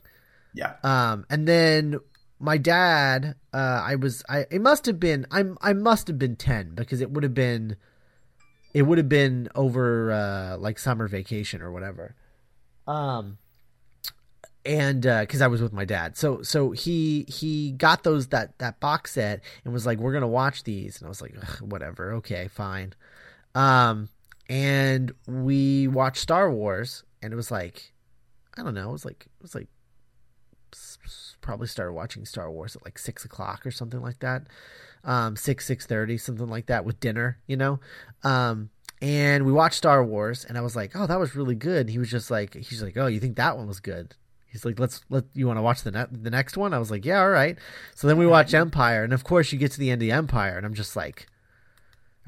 [0.56, 2.00] Yeah, Um, and then
[2.40, 6.36] my dad, uh, I was, I, it must have been, I'm, I must have been
[6.36, 7.76] 10 because it would have been,
[8.72, 12.16] it would have been over, uh, like summer vacation or whatever.
[12.86, 13.40] Um,
[14.66, 16.18] and, uh, cause I was with my dad.
[16.18, 20.28] So, so he, he got those, that, that box set and was like, we're to
[20.28, 21.00] watch these.
[21.00, 22.14] And I was like, whatever.
[22.14, 22.94] Okay, fine.
[23.56, 24.10] Um,
[24.50, 27.94] and we watched Star Wars and it was like,
[28.58, 29.68] I don't know, it was like, it was like,
[31.42, 34.48] probably started watching Star Wars at like six o'clock or something like that.
[35.04, 37.80] Um, six, six thirty, something like that with dinner, you know?
[38.24, 38.70] Um,
[39.02, 41.90] and we watched Star Wars and I was like, Oh, that was really good.
[41.90, 44.16] He was just like, he's like, Oh, you think that one was good?
[44.54, 46.76] He's like, let's let you want to watch the ne- the next one.
[46.76, 47.58] I was like, yeah, all right.
[47.96, 50.56] So then we watch Empire, and of course you get to the end of Empire,
[50.56, 51.26] and I'm just like,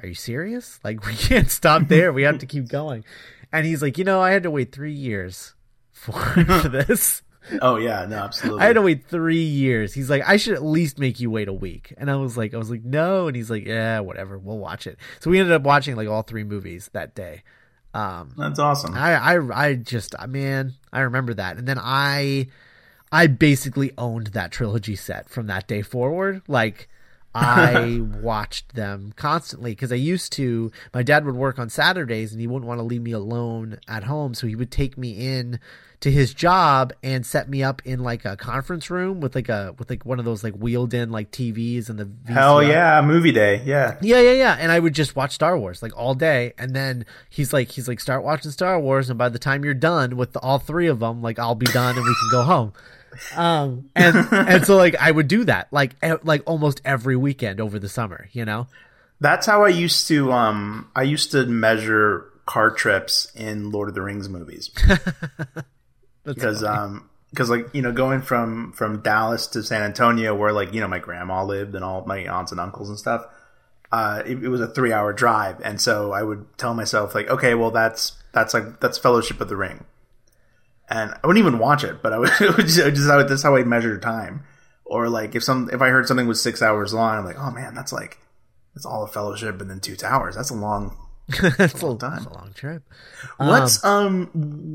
[0.02, 0.80] are you serious?
[0.84, 2.12] Like we can't stop there.
[2.12, 3.06] We have to keep going.
[3.52, 5.54] And he's like, you know, I had to wait three years
[5.92, 6.12] for,
[6.62, 7.22] for this.
[7.62, 8.64] oh yeah, no, absolutely.
[8.64, 9.94] I had to wait three years.
[9.94, 11.94] He's like, I should at least make you wait a week.
[11.96, 13.28] And I was like, I was like, no.
[13.28, 14.40] And he's like, yeah, whatever.
[14.40, 14.98] We'll watch it.
[15.20, 17.44] So we ended up watching like all three movies that day.
[17.96, 18.94] Um, That's awesome.
[18.94, 21.58] I, I, I just, man, I remember that.
[21.58, 22.48] And then I,
[23.10, 26.42] I basically owned that trilogy set from that day forward.
[26.50, 26.90] Like,
[27.34, 30.74] I watched them constantly because I used to.
[30.94, 34.04] My dad would work on Saturdays and he wouldn't want to leave me alone at
[34.04, 35.60] home, so he would take me in
[36.06, 39.74] to his job and set me up in like a conference room with like a
[39.80, 42.32] with like one of those like wheeled in like TVs and the VCR.
[42.32, 43.64] Hell yeah, movie day.
[43.66, 44.58] Yeah, Yeah, yeah, yeah.
[44.60, 46.54] And I would just watch Star Wars like all day.
[46.60, 49.74] And then he's like, he's like, start watching Star Wars, and by the time you're
[49.74, 52.44] done with the, all three of them, like I'll be done and we can go
[52.44, 52.74] home.
[53.34, 57.80] Um, and and so like I would do that like like almost every weekend over
[57.80, 58.68] the summer, you know.
[59.22, 60.34] that's how I used to.
[60.34, 64.70] Um, I used to measure car trips in Lord of the Rings movies
[66.26, 70.74] because um, because like you know going from from Dallas to San Antonio where like
[70.74, 73.26] you know my grandma lived and all my aunts and uncles and stuff
[73.92, 75.62] uh it, it was a 3 hour drive.
[75.64, 79.50] And so I would tell myself like okay well that's that's like that's Fellowship of
[79.50, 79.86] the Ring.
[80.90, 83.08] And I wouldn't even watch it but I would, it would just, I would just
[83.28, 84.44] that's how I measured time.
[84.86, 87.52] Or like if some if I heard something was 6 hours long I'm like oh
[87.52, 88.20] man that's like
[88.74, 90.36] that's all a fellowship and then 2 towers.
[90.36, 92.12] That's a long That's a, long time.
[92.12, 92.84] that's a long trip.
[93.38, 94.30] What's um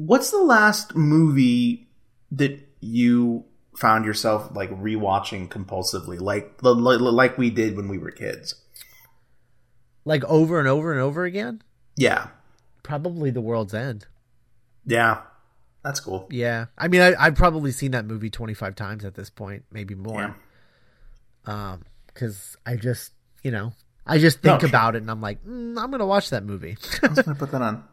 [0.07, 1.89] what's the last movie
[2.33, 3.45] that you
[3.77, 8.57] found yourself like rewatching compulsively like like, like we did when we were kids?
[10.05, 11.63] Like over and over and over again?
[11.97, 12.29] Yeah.
[12.83, 14.07] Probably The World's End.
[14.85, 15.21] Yeah.
[15.85, 16.27] That's cool.
[16.31, 16.67] Yeah.
[16.77, 20.37] I mean, I, I've probably seen that movie 25 times at this point, maybe more.
[21.47, 21.73] Yeah.
[21.73, 21.83] Um,
[22.15, 23.73] cause I just, you know,
[24.07, 26.45] I just think No, about it and I'm like, mm, I'm going to watch that
[26.45, 26.77] movie.
[27.03, 27.85] I'm gonna put that on.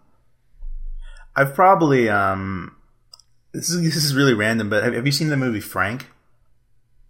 [1.36, 2.76] I've probably um
[3.54, 6.08] this is this is really random, but have, have you seen the movie Frank?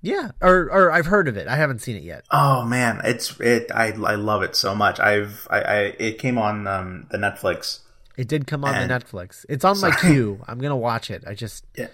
[0.02, 0.32] yeah.
[0.42, 1.48] Or, or I've heard of it.
[1.48, 2.26] I haven't seen it yet.
[2.32, 5.00] Oh man, it's it I I love it so much.
[5.00, 7.80] I've I, I it came on um the Netflix.
[8.18, 9.46] It did come on And- the Netflix.
[9.48, 10.14] It's on my Sorry.
[10.14, 10.44] queue.
[10.48, 11.24] I'm going to watch it.
[11.28, 11.88] I just, Yeah.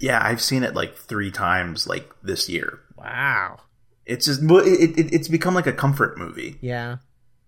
[0.00, 2.80] Yeah, I've seen it like 3 times like this year.
[2.96, 3.60] wow.
[4.08, 6.96] It's just it, it it's become like a comfort movie Yeah.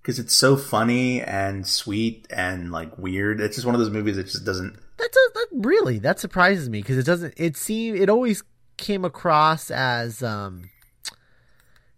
[0.02, 3.40] because it's so funny and sweet and like weird.
[3.40, 4.78] It's just one of those movies that just doesn't.
[4.98, 7.34] That's a, that really that surprises me because it doesn't.
[7.36, 8.42] It seem it always
[8.76, 10.68] came across as um.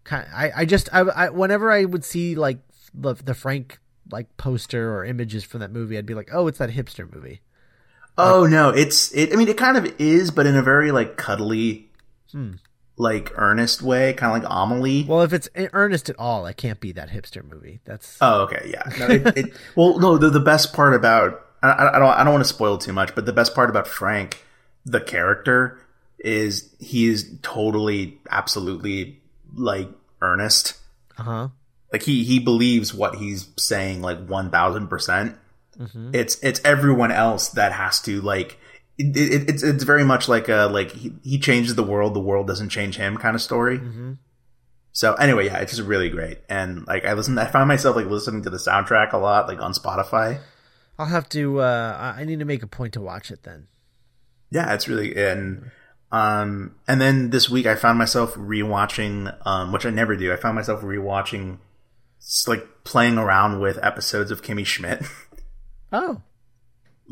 [0.05, 2.59] Kind I I just I, I whenever I would see like
[2.93, 3.79] the the Frank
[4.11, 7.39] like poster or images from that movie, I'd be like, oh, it's that hipster movie.
[8.17, 9.31] Oh no, it's it.
[9.33, 11.89] I mean, it kind of is, but in a very like cuddly,
[12.95, 15.03] like earnest way, kind of like Amelie.
[15.07, 17.79] Well, if it's earnest at all, it can't be that hipster movie.
[17.85, 18.83] That's Oh, okay, yeah.
[18.99, 22.33] No, it, it, well, no, the, the best part about I, I don't I don't
[22.33, 24.43] want to spoil too much, but the best part about Frank,
[24.85, 25.79] the character,
[26.19, 29.21] is he is totally, absolutely
[29.55, 29.89] like
[30.21, 30.77] earnest.
[31.17, 31.47] uh huh.
[31.91, 35.37] Like he he believes what he's saying like one thousand percent.
[36.13, 38.59] It's it's everyone else that has to like.
[38.97, 42.19] It, it, it's it's very much like a like he, he changes the world, the
[42.19, 43.81] world doesn't change him kind of story.
[44.91, 46.39] So anyway, yeah, it's just really great.
[46.47, 49.59] And like I listen, I find myself like listening to the soundtrack a lot, like
[49.61, 50.39] on Spotify.
[50.99, 51.61] I'll have to.
[51.61, 53.67] uh I I need to make a point to watch it then.
[54.51, 55.71] Yeah, it's really and
[56.11, 60.31] um and then this week I found myself rewatching um which I never do.
[60.31, 61.57] I found myself rewatching
[62.47, 65.03] like playing around with episodes of Kimmy Schmidt.
[65.95, 66.21] Oh,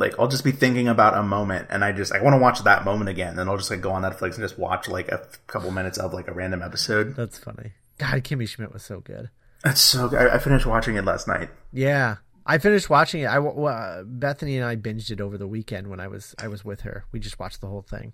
[0.02, 2.62] like I'll just be thinking about a moment and I just I want to watch
[2.66, 3.38] that moment again.
[3.38, 6.14] Then I'll just like go on Netflix and just watch like a couple minutes of
[6.14, 7.16] like a random episode.
[7.16, 7.72] that's funny.
[7.98, 9.30] God, Kimmy Schmidt was so good.
[9.64, 10.20] That's so good.
[10.20, 11.50] I, I finished watching it last night.
[11.72, 13.28] Yeah, I finished watching it.
[13.28, 16.66] I uh, Bethany and I binged it over the weekend when I was I was
[16.66, 17.06] with her.
[17.12, 18.14] We just watched the whole thing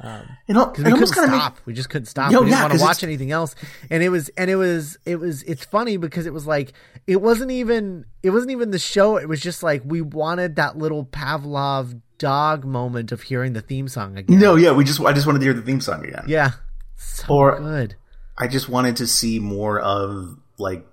[0.00, 1.58] Um, You know, we couldn't stop.
[1.66, 2.32] we just couldn't stop.
[2.32, 3.54] Yo, we didn't yeah, want to watch anything else.
[3.90, 6.72] And it was and it was it was it's funny because it was like
[7.06, 9.16] it wasn't even it wasn't even the show.
[9.16, 13.88] It was just like we wanted that little Pavlov dog moment of hearing the theme
[13.88, 14.38] song again.
[14.38, 16.24] No, yeah, we just I just wanted to hear the theme song again.
[16.26, 16.52] Yeah,
[16.96, 17.94] so Or- good.
[18.38, 20.86] I just wanted to see more of like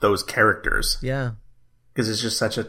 [0.00, 1.32] those characters Yeah,
[1.92, 2.68] because it's just such a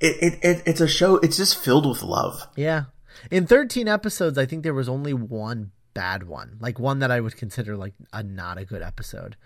[0.00, 1.16] it, it, it it's a show.
[1.16, 2.46] It's just filled with love.
[2.56, 2.84] yeah.
[3.30, 7.20] In thirteen episodes, I think there was only one bad one, like one that I
[7.20, 9.36] would consider like a not a good episode.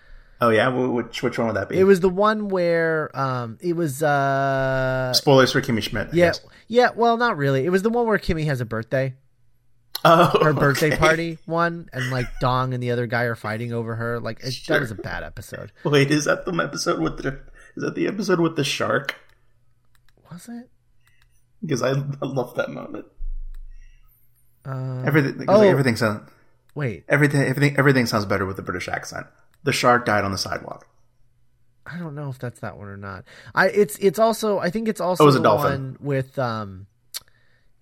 [0.44, 1.78] Oh yeah, which which one would that be?
[1.78, 6.08] It was the one where um it was uh spoilers for Kimmy Schmidt.
[6.08, 6.40] I yeah guess.
[6.68, 9.14] yeah well not really it was the one where Kimmy has a birthday
[10.06, 10.96] Oh, her birthday okay.
[10.98, 14.54] party one and like Dong and the other guy are fighting over her like it,
[14.68, 17.40] that was a bad episode Wait, is that the episode with the
[17.74, 19.14] is that the episode with the shark?
[20.30, 20.68] was it
[21.62, 23.06] Because I, I love that moment.
[24.66, 25.62] uh Everything oh.
[25.62, 26.28] everything sounds
[26.74, 29.26] wait everything everything everything sounds better with the British accent.
[29.64, 30.86] The shark died on the sidewalk.
[31.86, 34.88] I don't know if that's that one or not I it's it's also I think
[34.88, 35.70] it's also Oh, it was a the dolphin.
[35.70, 36.86] one with um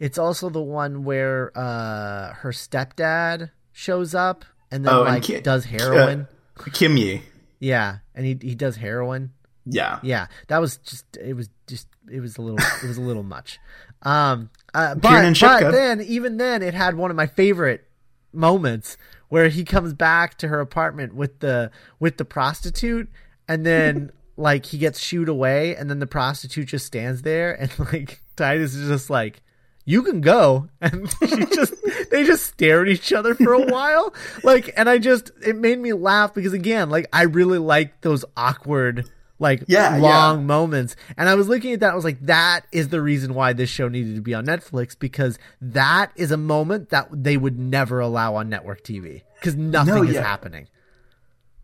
[0.00, 5.22] it's also the one where uh her stepdad shows up and then Oh, and like
[5.22, 6.26] Ki- does heroin
[6.56, 7.22] Kimmy.
[7.60, 9.32] yeah and he he does heroin
[9.64, 10.00] Yeah.
[10.02, 13.22] Yeah, that was just it was just it was a little it was a little
[13.22, 13.60] much.
[14.02, 17.86] Um uh, but, but then even then it had one of my favorite
[18.32, 18.96] moments
[19.32, 23.08] where he comes back to her apartment with the with the prostitute
[23.48, 27.72] and then like he gets shooed away and then the prostitute just stands there and
[27.94, 29.40] like Titus is just like
[29.86, 30.68] you can go.
[30.82, 31.72] And she just
[32.10, 34.12] they just stare at each other for a while.
[34.42, 38.26] Like and i just it made me laugh because again like i really like those
[38.36, 39.08] awkward
[39.42, 40.44] like Yeah, long yeah.
[40.46, 40.96] moments.
[41.18, 43.68] And I was looking at that, I was like, that is the reason why this
[43.68, 48.00] show needed to be on Netflix because that is a moment that they would never
[48.00, 50.22] allow on network TV because nothing No, is yeah.
[50.22, 50.68] happening.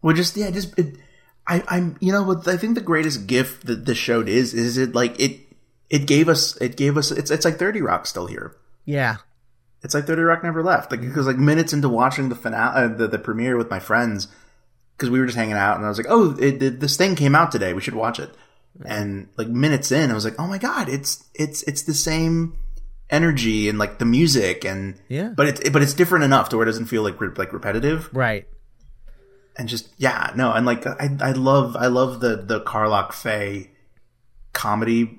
[0.03, 0.97] Well, just yeah, just it,
[1.47, 4.77] I, I'm you know what I think the greatest gift that this show is is
[4.77, 5.41] it like it
[5.89, 8.55] it gave us it gave us it's it's like Thirty Rock still here.
[8.85, 9.17] Yeah.
[9.83, 10.91] It's like Thirty Rock never left.
[10.91, 14.29] Like because like minutes into watching the finale, uh, the the premiere with my friends,
[14.99, 17.15] because we were just hanging out, and I was like, oh, it, it, this thing
[17.15, 17.73] came out today.
[17.73, 18.31] We should watch it.
[18.85, 22.57] And like minutes in, I was like, oh my god, it's it's it's the same
[23.11, 25.33] energy and like the music and Yeah.
[25.35, 28.11] but it's but it's different enough to where it doesn't feel like re- like repetitive
[28.13, 28.47] Right.
[29.57, 33.71] and just yeah no and like I I love I love the the Carlock Fey
[34.53, 35.19] comedy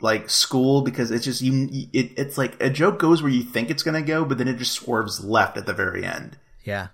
[0.00, 3.70] like school because it's just you it, it's like a joke goes where you think
[3.70, 6.88] it's gonna go but then it just swerves left at the very end Yeah.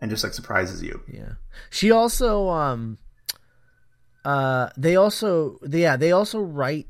[0.00, 1.02] And just like surprises you.
[1.12, 1.32] Yeah.
[1.68, 2.98] She also um
[4.24, 6.86] uh they also yeah, they also write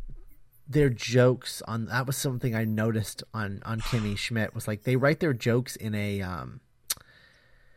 [0.68, 4.96] their jokes on that was something I noticed on on Kimmy Schmidt was like they
[4.96, 6.60] write their jokes in a um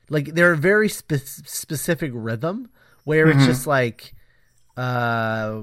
[0.09, 1.13] like they're a very spe-
[1.45, 2.69] specific rhythm
[3.03, 4.13] where it's just like
[4.77, 5.61] uh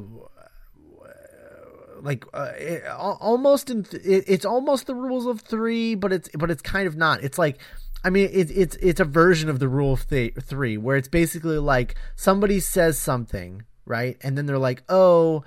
[2.02, 6.28] like uh, it, almost in th- it, it's almost the rules of three but it's
[6.36, 7.22] but it's kind of not.
[7.22, 7.58] It's like
[8.05, 11.09] i mean it, it's it's a version of the rule of th- three where it's
[11.09, 14.16] basically like somebody says something right?
[14.22, 15.42] And then they're like oh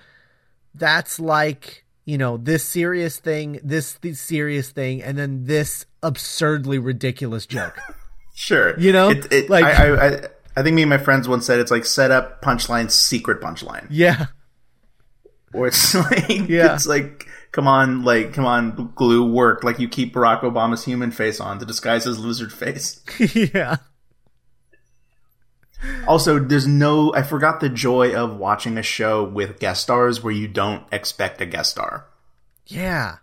[0.76, 6.78] that's like you know this serious thing this, this serious thing and then this absurdly
[6.80, 7.80] ridiculous joke.
[8.36, 8.78] Sure.
[8.80, 9.12] You know?
[9.12, 10.22] it, it, Like- I, I I
[10.58, 13.86] I think me and my friends once said it's like set up punchline secret punchline.
[13.92, 14.26] Yeah.
[15.54, 16.74] Or it's like Yeah.
[16.74, 21.12] it's like come on like come on glue work like you keep Barack Obama's human
[21.12, 23.02] face on to disguise his lizard face
[23.54, 23.78] yeah
[26.08, 27.14] Also, there's no.
[27.14, 31.42] I forgot the joy of watching a show with guest stars where you don't expect
[31.42, 32.08] a guest star.
[32.68, 33.18] yeah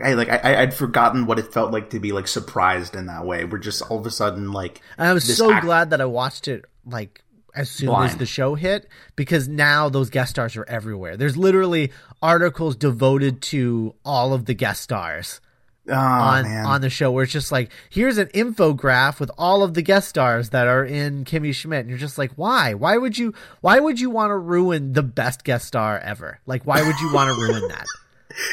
[0.00, 0.28] I like.
[0.28, 3.44] I, I'd forgotten what it felt like to be like surprised in that way.
[3.44, 4.80] We're just all of a sudden like.
[4.96, 7.24] And I was so act- glad that I watched it like
[7.56, 11.16] as soon as the show hit because now those guest stars are everywhere.
[11.16, 11.90] There's literally
[12.22, 15.40] articles devoted to all of the guest stars
[15.88, 16.66] Oh on man.
[16.66, 20.08] on the show where it's just like here's an infograph with all of the guest
[20.08, 22.74] stars that are in Kimmy Schmidt and you're just like why?
[22.74, 26.40] Why would you why would you want to ruin the best guest star ever?
[26.44, 27.86] Like why would you want to ruin that?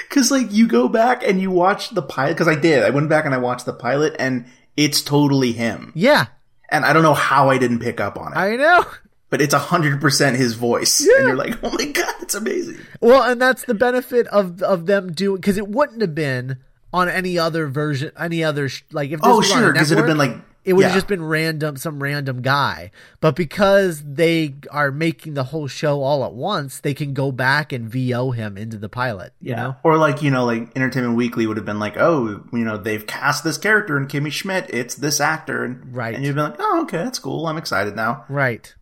[0.07, 2.33] Because like you go back and you watch the pilot.
[2.35, 2.83] Because I did.
[2.83, 4.45] I went back and I watched the pilot, and
[4.77, 5.91] it's totally him.
[5.93, 6.27] Yeah,
[6.73, 8.83] And I don't know how I didn't pick up on it, I know.
[9.29, 12.79] but it's hundred percent his voice, and you're like, oh my god, it's amazing.
[12.99, 16.57] Well, and that's the benefit of of them doing because it wouldn't have been
[16.91, 19.99] on any other version, any other sh- like if this Oh was sure, because it'd
[19.99, 20.97] have been like it would have yeah.
[20.97, 22.91] just been random, some random guy.
[23.19, 27.71] But because they are making the whole show all at once, they can go back
[27.73, 29.33] and VO him into the pilot.
[29.41, 32.63] You know, Or like, you know, like Entertainment Weekly would have been like, oh, you
[32.65, 34.69] know, they've cast this character in Kimmy Schmidt.
[34.69, 35.63] It's this actor.
[35.63, 36.15] And, Right.
[36.15, 37.47] And you'd be like, oh, okay, that's cool.
[37.47, 38.25] I'm excited now.
[38.29, 38.73] right?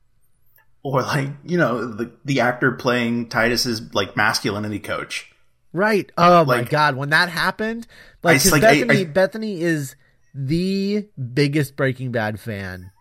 [0.84, 5.32] Or like, you know, the, the actor playing Titus's like masculinity coach.
[5.74, 6.12] Right.
[6.18, 7.88] Oh my god, when that happened,
[8.24, 9.96] like, I- like, I- Bethany, I- Bethany is
[10.34, 12.92] the biggest Breaking Bad fan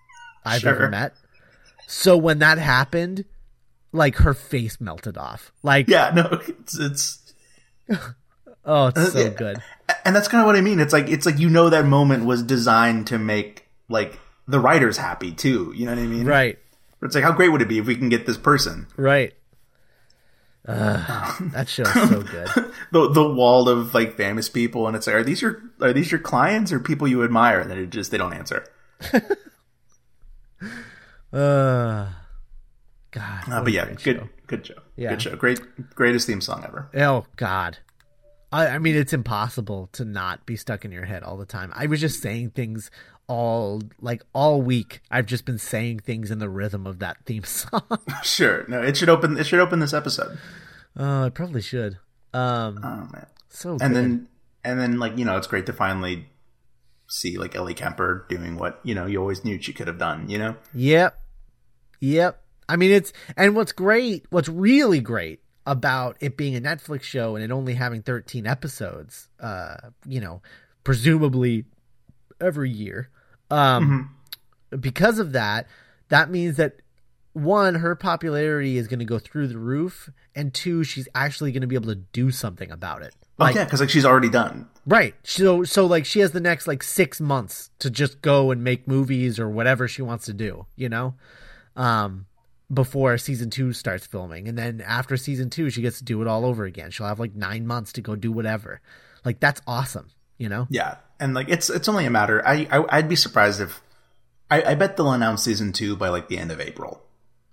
[0.45, 0.71] I've Sure.
[0.75, 1.15] ever met.
[1.87, 3.25] So when that happened,
[3.93, 5.53] like her face melted off.
[5.63, 7.33] Like, Yeah, no, it's, it's,
[8.65, 9.59] oh, it's uh, so good.
[10.05, 10.79] and that's kind of what I mean.
[10.81, 14.97] It's like, it's like, you know, that moment was designed to make like the writers
[14.97, 15.73] happy too.
[15.77, 16.27] You know what I mean?
[16.27, 16.59] Right.
[17.03, 18.87] It's like, how great would it be if we can get this person?
[18.97, 19.33] Right.
[20.71, 22.49] Uh, that show's so good.
[22.93, 26.11] the the wall of like famous people, and it's like, are these your are these
[26.13, 27.61] your clients or people you admire?
[27.61, 28.65] And then it just they don't answer.
[31.33, 32.09] Uh,
[33.11, 33.49] God.
[33.51, 34.29] Uh, but yeah, good show.
[34.47, 34.75] good show.
[34.97, 35.11] Yeah.
[35.11, 35.37] Good show.
[35.37, 35.61] Great
[35.95, 36.89] greatest theme song ever.
[36.95, 37.79] Oh God.
[38.53, 41.73] I, I mean, it's impossible to not be stuck in your head all the time.
[41.75, 42.91] I was just saying things
[43.31, 45.01] all like all week.
[45.11, 47.83] I've just been saying things in the rhythm of that theme song.
[48.25, 48.65] Sure.
[48.69, 50.37] No, it should open it should open this episode.
[50.97, 51.99] oh, it probably should.
[52.35, 53.27] Um, Oh man.
[53.49, 53.83] so good.
[53.87, 54.29] And then
[54.65, 56.27] and then like, you know, it's great to finally
[57.09, 60.29] see like Ellie Kemper doing what, you know, you always knew she could have done,
[60.29, 60.57] you know?
[60.75, 61.19] Yep.
[62.01, 62.43] Yep.
[62.69, 67.35] I mean, it's, and what's great, what's really great about it being a Netflix show
[67.37, 69.77] and it only having 13 episodes, uh,
[70.07, 70.41] you know,
[70.85, 71.65] presumably
[72.41, 73.09] every year.
[73.51, 74.15] Um,
[74.79, 75.67] because of that,
[76.09, 76.81] that means that
[77.33, 81.61] one, her popularity is going to go through the roof, and two, she's actually going
[81.61, 83.15] to be able to do something about it.
[83.39, 84.69] Like, yeah, because like she's already done.
[84.87, 85.15] Right.
[85.23, 88.87] So so like she has the next like 6 months to just go and make
[88.87, 91.15] movies or whatever she wants to do, you know?
[91.75, 92.27] Um
[92.73, 96.29] before season two starts filming, and then after season two, she gets to do it
[96.29, 96.91] all over again.
[96.91, 98.81] She'll have like nine months to go do whatever.
[99.25, 100.67] Like that's awesome, you know?
[100.71, 102.47] Yeah, and like it's it's only a matter.
[102.47, 103.81] I, I I'd be surprised if
[104.51, 107.03] I, I bet they'll announce season two by like the end of April.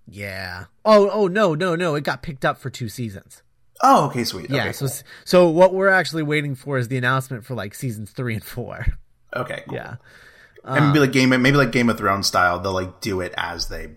[0.08, 0.66] Yeah.
[0.86, 1.96] Oh, oh no, no, no!
[1.96, 3.44] It got picked up for two seasons.
[3.84, 4.50] Oh, okay, sweet.
[4.50, 4.62] Yeah.
[4.62, 4.96] okay, so, cool.
[5.26, 8.86] so what we're actually waiting for is the announcement for like seasons three and four.
[9.36, 9.76] okay, cool.
[9.76, 9.96] Yeah.
[10.64, 12.60] and maybe um, like game maybe like Game of Thrones style.
[12.60, 13.90] They'll like do it as they.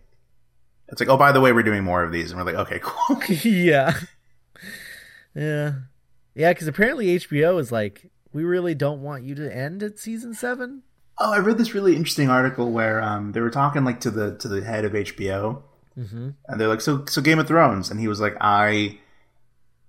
[0.88, 2.80] It's like, oh, by the way, we're doing more of these, and we're like, okay,
[2.82, 3.22] cool.
[3.44, 3.94] yeah.
[5.36, 5.74] Yeah.
[6.34, 10.34] Yeah, because apparently HBO is like, we really don't want you to end at season
[10.34, 10.82] seven.
[11.18, 14.36] Oh, I read this really interesting article where um, they were talking like to the
[14.38, 15.62] to the head of HBO,
[15.96, 18.98] and they're like, "So, so Game of Thrones," and he was like, "I,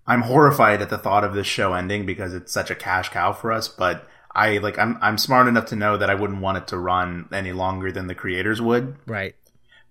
[0.05, 3.31] I'm horrified at the thought of this show ending because it's such a cash cow
[3.31, 6.57] for us, but I like I'm I'm smart enough to know that I wouldn't want
[6.57, 9.35] it to run any longer than the creators would, Right.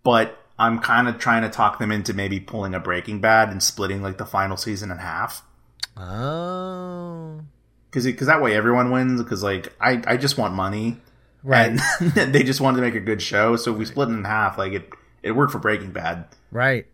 [0.02, 3.62] but I'm kind of trying to talk them into maybe pulling a Breaking Bad and
[3.62, 5.42] splitting like the final season in half."
[5.96, 7.40] Oh.
[7.90, 9.22] Because because that way everyone wins.
[9.22, 10.98] Because like I I just want money,
[11.42, 11.78] Right.
[12.00, 14.58] And they just wanted to make a good show, so we split it in half.
[14.58, 14.90] Like it,
[15.22, 16.26] it worked for Breaking Bad.
[16.50, 16.86] Right.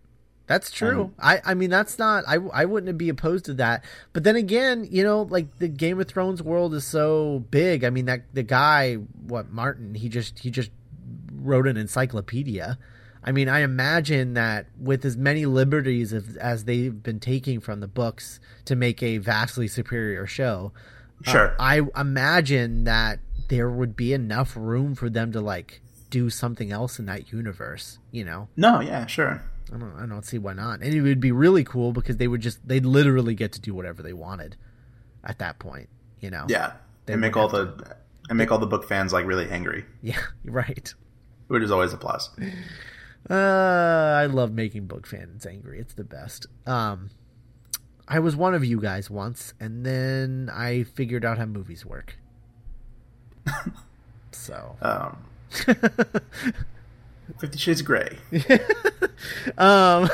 [0.47, 1.13] That's true.
[1.19, 3.85] I, I mean, that's not, I, I wouldn't be opposed to that.
[4.13, 7.83] But then again, you know, like the Game of Thrones world is so big.
[7.83, 10.71] I mean, that the guy, what, Martin, he just, he just
[11.33, 12.79] wrote an encyclopedia.
[13.27, 17.81] I mean, I imagine that with as many liberties as, as they've been taking from
[17.81, 20.73] the books to make a vastly superior show,
[21.27, 21.57] uh, Sure.
[21.59, 23.19] I imagine that
[23.49, 27.99] there would be enough room for them to like do something else in that universe,
[28.13, 28.49] you know?
[28.57, 29.43] no, yeah, sure.
[29.75, 30.81] I don't, I don't see why not.
[30.81, 33.75] And it would be really cool because they would just, they'd literally get to do
[33.75, 34.57] whatever they wanted
[35.25, 35.89] at that point,
[36.21, 36.45] you know?
[36.49, 36.75] Yeah,
[37.07, 37.97] They and make all the
[38.29, 40.95] and make all the book fans like really angry, Yeah, right.
[41.49, 42.31] which is always a plus.
[43.29, 45.81] Uh, I love making book fans angry.
[45.81, 46.47] It's the best.
[46.67, 47.11] Um,
[48.07, 52.17] I was one of you guys once, and then I figured out how movies work.
[54.33, 55.25] so, Um,
[57.39, 58.19] Fifty Shades of Grey.
[59.59, 60.09] um,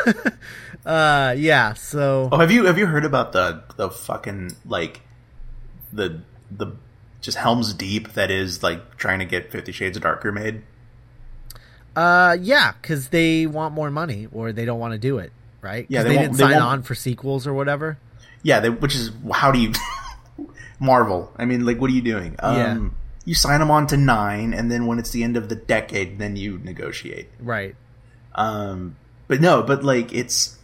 [0.87, 1.75] uh, yeah.
[1.75, 5.03] So, Oh, have you have you heard about the the fucking like
[5.93, 6.73] the the
[7.21, 10.63] just Helm's Deep that is like trying to get Fifty Shades of Darker made?
[11.97, 15.87] Uh, yeah, because they want more money or they don't want to do it, right?
[15.89, 17.99] Yeah, they they, didn't they sign won't- on for sequels or whatever.
[18.43, 19.73] Yeah, they, which is how do you
[20.81, 21.33] Marvel?
[21.37, 22.37] I mean, like, what are you doing?
[22.41, 22.89] Um, Yeah.
[23.25, 26.19] You sign them on to nine, and then when it's the end of the decade,
[26.19, 27.29] then you negotiate.
[27.39, 27.77] Right.
[28.35, 28.97] Um,
[29.29, 30.59] but no, but like it's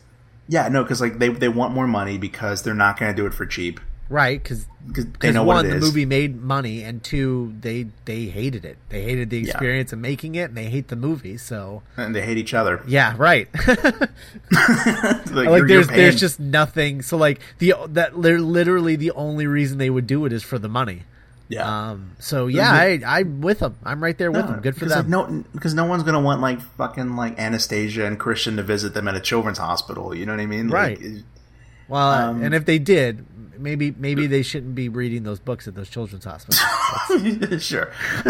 [0.48, 3.26] yeah, no, because like they they want more money because they're not going to do
[3.26, 3.78] it for cheap
[4.10, 8.24] Right, because because they know what one, the movie made money, and two, they they
[8.24, 8.78] hated it.
[8.88, 9.50] They hated the Yeah.
[9.50, 11.36] experience of making it, and they hate the movie.
[11.36, 12.82] So and they hate each other.
[12.86, 13.48] yeah, right.
[14.50, 17.02] like, like there's there's just nothing.
[17.02, 20.58] So like the that they're literally the only reason they would do it is for
[20.58, 21.02] the money.
[21.48, 21.90] yeah.
[21.90, 22.12] Um.
[22.18, 23.76] So yeah, I I'm with them.
[23.84, 24.60] I'm right there with them.
[24.60, 24.98] Good for them.
[24.98, 28.94] Like, no, because no one's gonna want like fucking like Anastasia and Christian to visit
[28.94, 30.14] them at a children's hospital.
[30.14, 30.68] You know what I mean?
[30.68, 31.22] Like, Right.
[31.88, 33.24] well, um, and if they did,
[33.58, 37.62] maybe maybe they shouldn't be reading those books at those children's hospitals.
[37.64, 37.90] sure.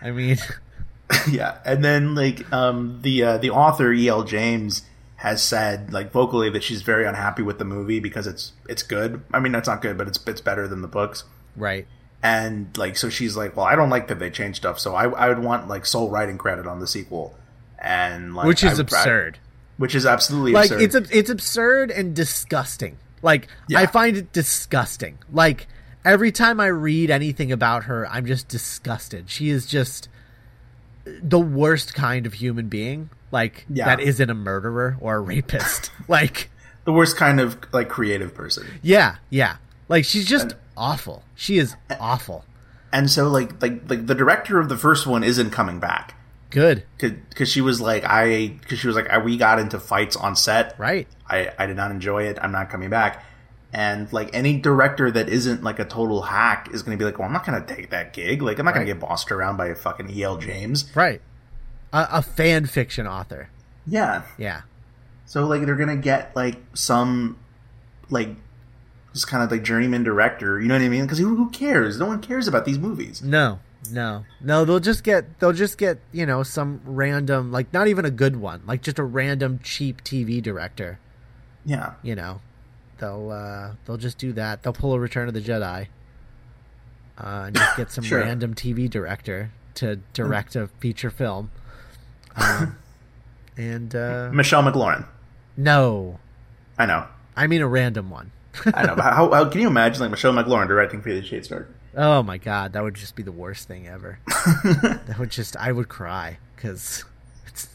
[0.00, 0.36] I mean,
[1.30, 4.08] yeah, and then like um, the uh, the author E.
[4.08, 4.22] L.
[4.24, 4.82] James
[5.16, 9.22] has said like vocally that she's very unhappy with the movie because it's it's good.
[9.32, 11.24] I mean, that's not good, but it's it's better than the books.
[11.56, 11.86] right.
[12.20, 15.08] And like, so she's like, well, I don't like that they changed stuff, so I
[15.08, 17.36] I would want like sole writing credit on the sequel,
[17.78, 19.38] and like, Which is I- I- absurd.
[19.76, 20.82] which is absolutely like absurd.
[20.82, 22.98] it's it's absurd and disgusting.
[23.22, 23.80] Like Yeah.
[23.80, 25.18] I find it disgusting.
[25.32, 25.66] Like
[26.04, 29.28] every time I read anything about her, I'm just disgusted.
[29.30, 30.08] She is just
[31.04, 33.10] the worst kind of human being.
[33.30, 33.84] Like Yeah.
[33.86, 35.90] that isn't a murderer or a rapist.
[36.08, 36.50] like
[36.84, 38.66] the worst kind of like creative person.
[38.82, 39.56] yeah, yeah.
[39.88, 41.22] Like she's just awful.
[41.34, 42.44] She is awful.
[42.92, 46.14] And so like like like the director of the first one isn't coming back
[46.50, 46.84] Good.
[46.98, 50.36] because she was like I because she was like I, we got into fights on
[50.36, 50.74] set.
[50.78, 51.06] Right.
[51.28, 52.38] I I did not enjoy it.
[52.40, 53.24] I'm not coming back.
[53.72, 57.18] And like any director that isn't like a total hack is going to be like,
[57.18, 58.40] well, I'm not going to take that gig.
[58.40, 60.22] Like I'm not going to get bossed around by a fucking E.
[60.22, 60.38] L.
[60.38, 60.90] James.
[60.96, 61.20] Right.
[61.92, 63.50] A, a fan fiction author.
[63.86, 64.22] Yeah.
[64.38, 64.62] Yeah.
[65.28, 67.38] So like they're gonna get like some
[68.08, 68.30] like
[69.12, 70.58] just kind of like journeyman director.
[70.58, 71.02] You know what I mean?
[71.02, 71.98] Because who, who cares?
[71.98, 73.22] No one cares about these movies.
[73.22, 73.58] No,
[73.90, 74.64] no, no.
[74.64, 78.36] They'll just get they'll just get you know some random like not even a good
[78.36, 80.98] one like just a random cheap TV director.
[81.68, 81.92] Yeah.
[82.02, 82.40] You know,
[82.98, 84.62] they'll uh they'll just do that.
[84.62, 85.88] They'll pull a Return of the Jedi.
[87.18, 88.20] Uh, and just get some Sure.
[88.20, 91.50] random TV director to direct a feature film.
[92.36, 92.76] Um,
[93.56, 95.04] And uh, Michelle MacLaren.
[95.56, 96.20] no,
[96.78, 97.06] I know.
[97.36, 98.30] I mean a random one.
[98.72, 98.94] I know.
[98.94, 101.68] But how, how can you imagine like Michelle MacLaren directing Fifty Shades Dark?
[101.96, 104.20] Oh my god, that would just be the worst thing ever.
[104.26, 107.04] that would just I would cry because
[107.48, 107.68] it's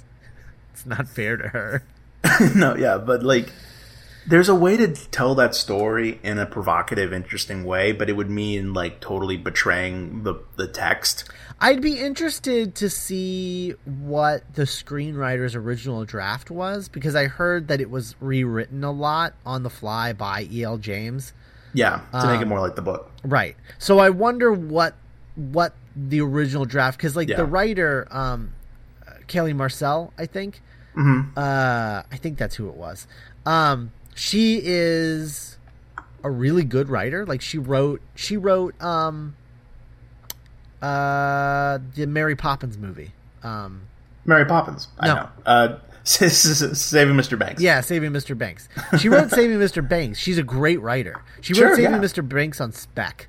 [0.72, 1.84] it's not fair to her.
[2.56, 3.52] no, yeah, but like
[4.28, 8.30] there's a way to tell that story in a provocative, interesting way, but it would
[8.30, 11.26] mean like totally betraying the the text.
[11.60, 17.80] I'd be interested to see what the screenwriter's original draft was because I heard that
[17.80, 20.78] it was rewritten a lot on the fly by E.L.
[20.78, 21.32] James.
[21.74, 23.10] Yeah, to make it Um, more like the book.
[23.24, 23.56] Right.
[23.80, 24.96] So I wonder what
[25.36, 27.38] what the original draft because like Yeah.
[27.38, 28.54] the writer um
[29.28, 30.62] Kelly Marcel, I think.
[30.96, 31.38] Mm-hmm.
[31.38, 33.08] Uh I think that's who it was.
[33.46, 35.58] Um she is
[36.24, 37.26] a really good writer.
[37.26, 39.36] Like she wrote she wrote um
[40.82, 43.12] uh the Mary Poppins movie.
[43.44, 43.82] Um
[44.26, 44.88] Mary Poppins.
[45.00, 45.16] I No.
[45.16, 45.30] know.
[45.46, 47.40] Uh, Saving Mr.
[47.40, 47.62] Banks.
[47.62, 48.38] yeah, Saving Mr.
[48.38, 48.68] Banks.
[49.00, 49.88] She wrote Saving Mr.
[49.88, 50.20] Banks.
[50.20, 51.22] She's a great writer.
[51.42, 52.00] She Sure, wrote Saving yeah.
[52.00, 52.28] Mr.
[52.28, 53.28] Banks on spec.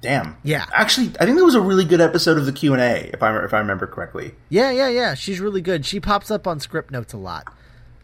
[0.00, 0.36] Damn.
[0.42, 0.64] Yeah.
[0.72, 3.22] Actually, I think that was a really good episode of the Q and A, if
[3.22, 4.34] I if I remember correctly.
[4.48, 5.14] Yeah, yeah, yeah.
[5.14, 5.84] She's really good.
[5.86, 7.44] She pops up on Scriptnotes a lot.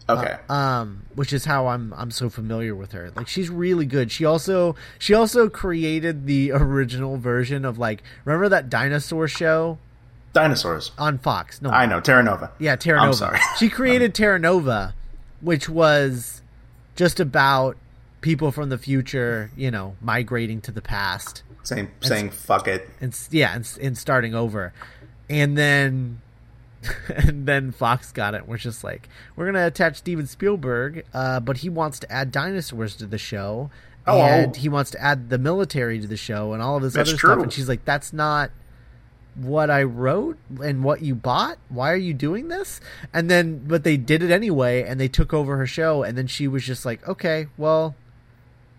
[0.08, 0.36] Okay.
[0.48, 3.10] um, which is how I'm I'm so familiar with her.
[3.14, 4.10] Like she's really good.
[4.10, 9.78] She also she also created the original version of like remember that dinosaur show
[10.32, 10.92] Dinosaurs.
[10.98, 11.60] on Fox?
[11.60, 12.00] No, I know.
[12.00, 12.52] Terra Nova.
[12.58, 13.08] Yeah, Terra Nova.
[13.08, 13.38] I'm sorry.
[13.58, 14.94] she created Terra Nova,
[15.40, 16.42] which was
[16.96, 17.76] just about
[18.20, 22.88] people from the future, you know, migrating to the past saying saying fuck it.
[23.00, 24.72] and yeah, and, and starting over,
[25.28, 26.20] and then
[27.08, 28.46] and then Fox got it.
[28.46, 32.96] We're just like, we're gonna attach Steven Spielberg, uh, but he wants to add dinosaurs
[32.96, 33.70] to the show,
[34.06, 34.20] Oh.
[34.20, 37.10] and he wants to add the military to the show and all of this That's
[37.10, 37.42] other stuff.
[37.42, 38.50] And she's like, that's not
[39.34, 41.58] what I wrote and what you bought.
[41.68, 42.80] Why are you doing this?
[43.12, 46.26] And then, but they did it anyway, and they took over her show, and then
[46.26, 47.94] she was just like, okay, well.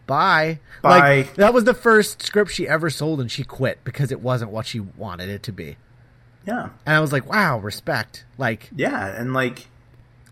[0.08, 0.60] Bye.
[0.82, 1.00] Bye.
[1.20, 4.50] Like that was the first script she ever sold, and she quit because it wasn't
[4.50, 5.78] what she wanted it to be.
[6.50, 6.70] Yeah.
[6.84, 8.26] And I was like, wow, respect.
[8.40, 9.68] Like Yeah, and like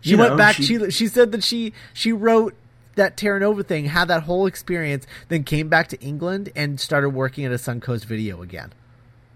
[0.00, 0.56] she went know, back.
[0.56, 2.54] She, she said that she she wrote
[2.96, 7.10] that Terra Nova thing, had that whole experience, then came back to England and started
[7.10, 8.72] working at a Suncoast Video again.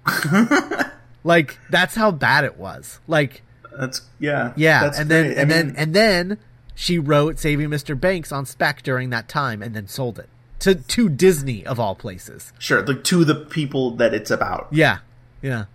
[1.24, 2.98] like that's how bad it was.
[3.06, 3.42] Like
[3.78, 4.52] that's yeah.
[4.56, 5.38] yeah, That's and then great.
[5.38, 6.38] I and then and then
[6.74, 7.98] she wrote Saving Mr.
[7.98, 10.28] Banks on spec during that time, and then sold it
[10.58, 12.52] to to Disney of all places.
[12.58, 14.66] sure, like to the people that it's about.
[14.72, 14.98] Yeah,
[15.40, 15.66] yeah.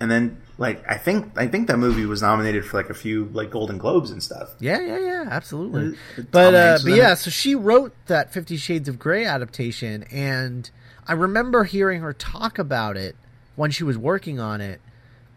[0.00, 3.26] And then like I think I think that movie was nominated for like a few
[3.32, 4.50] like Golden Globes and stuff.
[4.58, 5.94] Yeah, yeah, yeah, absolutely.
[6.18, 10.70] Uh, But uh, but yeah, so she wrote that Fifty Shades of Grey adaptation, and
[11.06, 13.14] I remember hearing her talk about it
[13.56, 14.80] when she was working on it,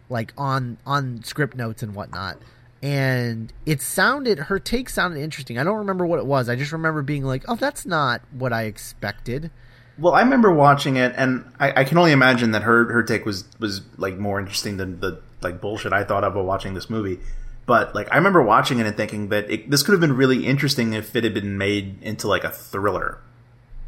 [0.08, 2.38] like on on Scriptnotes and whatnot.
[2.82, 5.58] And it sounded her take sounded interesting.
[5.58, 6.48] I don't remember what it was.
[6.50, 9.50] I just remember being like, "Oh, that's not what I expected."
[9.98, 13.24] Well, I remember watching it, and I, I can only imagine that her her take
[13.24, 16.90] was was like more interesting than the like bullshit I thought of while watching this
[16.90, 17.20] movie.
[17.66, 20.46] But like, I remember watching it and thinking that it, this could have been really
[20.46, 23.20] interesting if it had been made into like a thriller,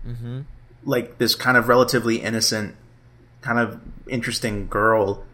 [0.07, 0.43] mm-hmm.
[0.85, 2.77] like this kind of relatively innocent,
[3.43, 5.25] kind of interesting girl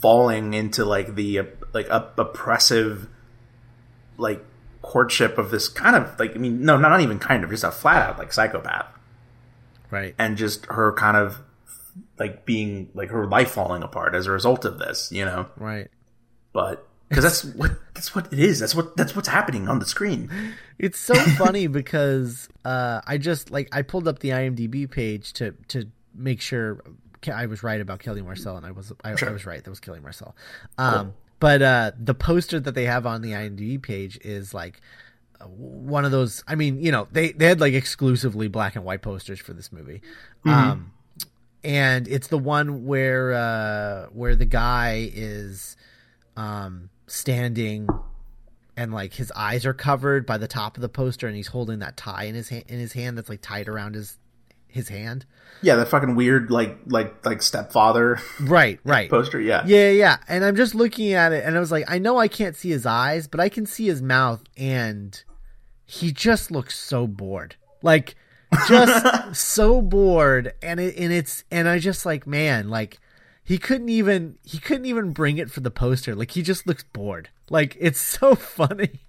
[0.00, 3.08] falling into like the like op- oppressive,
[4.16, 4.44] like
[4.82, 7.70] courtship of this kind of like I mean no not even kind of just a
[7.70, 8.86] flat out like psychopath
[9.94, 10.14] Right.
[10.18, 11.38] and just her kind of
[12.18, 15.46] like being like her life falling apart as a result of this, you know.
[15.56, 15.88] Right.
[16.52, 18.58] But because that's what that's what it is.
[18.58, 20.30] That's what that's what's happening on the screen.
[20.78, 25.52] It's so funny because uh, I just like I pulled up the IMDb page to
[25.68, 26.80] to make sure
[27.32, 29.62] I was right about Kelly Marcel, and I was I, I was right.
[29.62, 30.34] That was Kelly Marcel.
[30.78, 34.80] Um, But uh, the poster that they have on the IMDb page is like
[35.40, 36.42] one of those.
[36.46, 39.72] I mean, you know, they they had like exclusively black and white posters for this
[39.72, 40.02] movie.
[40.46, 40.92] Um,
[41.64, 45.76] and it's the one where uh, where the guy is
[46.36, 47.88] um, standing
[48.76, 51.78] and like his eyes are covered by the top of the poster and he's holding
[51.78, 54.18] that tie in his hand in his hand that's like tied around his
[54.74, 55.24] his hand.
[55.62, 59.08] Yeah, that fucking weird like like like stepfather right right.
[59.08, 59.40] poster.
[59.40, 62.18] Yeah, yeah yeah and i'm just looking at it and i was like i know
[62.18, 65.22] i can't see his eyes but i can see his mouth and
[65.86, 67.56] he just looks so bored.
[67.82, 68.14] Like
[68.68, 72.98] just so bored and it and it's and i just like man like
[73.42, 76.14] he couldn't even he couldn't even bring it for the poster.
[76.14, 77.28] Like he just looks bored.
[77.50, 79.00] Like it's so funny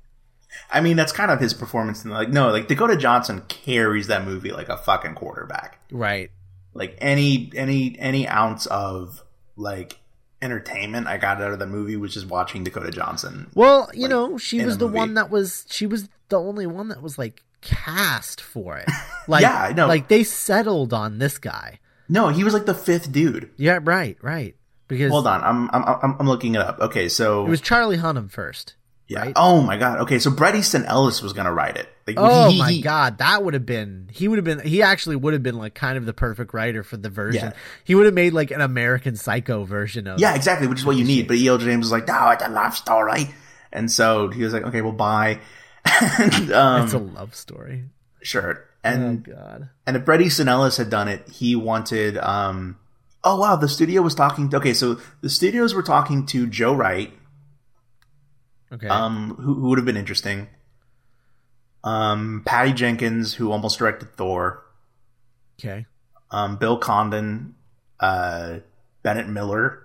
[0.72, 2.04] I mean that's kind of his performance.
[2.04, 5.80] And like no, like Dakota Johnson carries that movie like a fucking quarterback.
[5.92, 6.32] right
[6.74, 9.24] Like any any any ounce of
[9.56, 10.00] like
[10.42, 13.50] entertainment I got out of the movie was just watching Dakota Johnson.
[13.56, 14.98] Well, you like, know, she was the movie.
[14.98, 18.90] one that was she was the only one that was like cast for it.
[19.28, 19.88] Like Yeah, I know.
[19.88, 21.80] like they settled on this guy.
[22.08, 23.50] No, he was like the fifth dude.
[23.58, 24.56] Yeah, right, right.
[24.88, 26.80] Because Hold on, I'm I'm I'm, I'm looking it up.
[26.80, 28.76] Okay, so it was Charlie Hunnam first.
[29.08, 29.20] Yeah.
[29.20, 29.34] right?
[29.36, 30.00] Oh my god.
[30.02, 31.88] Okay, so Bret Easton Ellis was gonna write it.
[32.08, 34.82] Like, Oh he- my he- god, that would have been he would have been he
[34.82, 37.46] actually would have been like kind of the perfect writer for the version.
[37.50, 37.54] Yeah.
[37.84, 40.96] He would have made like an American Psycho version of Yeah, exactly, which is what
[40.98, 41.28] you need.
[41.28, 41.58] But E.L.
[41.58, 43.30] James was like, no, it's a love story.
[43.74, 45.40] And so he was like, okay, well, bye.
[46.20, 47.86] and, um, It's a love story.
[48.22, 48.64] sure.
[48.84, 49.70] Oh And, god.
[49.88, 52.78] and if Bret Easton Ellis had done it, he wanted, um,
[53.24, 57.12] oh wow, the studio was talking, okay, so the studios were talking to Joe Wright,
[58.74, 58.88] Okay.
[58.88, 60.48] um, who, who would have been interesting.
[61.84, 64.64] Um, Patty Jenkins, who almost directed Thor.
[65.60, 65.86] okay.
[66.32, 67.56] Um, Bill Condon,
[68.00, 68.58] uh,
[69.04, 69.84] Bennett Miller,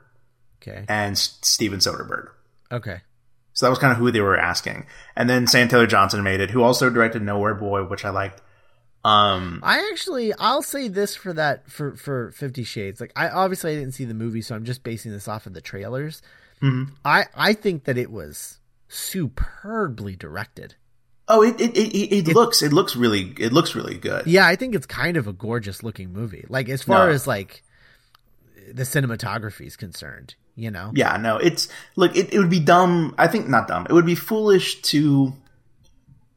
[0.62, 0.84] Okay.
[0.88, 2.30] and S- Steven Soderbergh.
[2.72, 3.02] Okay.
[3.52, 4.86] So that was kind of who they were asking.
[5.14, 8.40] And then Sam Taylor Johnson made it, who also directed Nowhere Boy, which I liked.
[9.04, 13.00] Um, I actually I'll say this for that for for 50 Shades.
[13.00, 15.54] Like I obviously I didn't see the movie so I'm just basing this off of
[15.54, 16.20] the trailers.
[16.62, 16.92] Mhm.
[17.04, 18.58] I I think that it was
[18.90, 20.74] superbly directed.
[21.28, 24.26] oh, it it, it, it, looks it looks really it looks really good.
[24.26, 26.44] Yeah, I think it's kind of a gorgeous looking movie.
[26.48, 27.12] Like as far No.
[27.12, 27.62] as like
[28.72, 30.90] the cinematography is concerned, you know.
[30.94, 33.14] Yeah, no, it's look, it, it would be dumb.
[33.16, 33.86] I think not dumb.
[33.88, 35.32] It would be foolish to,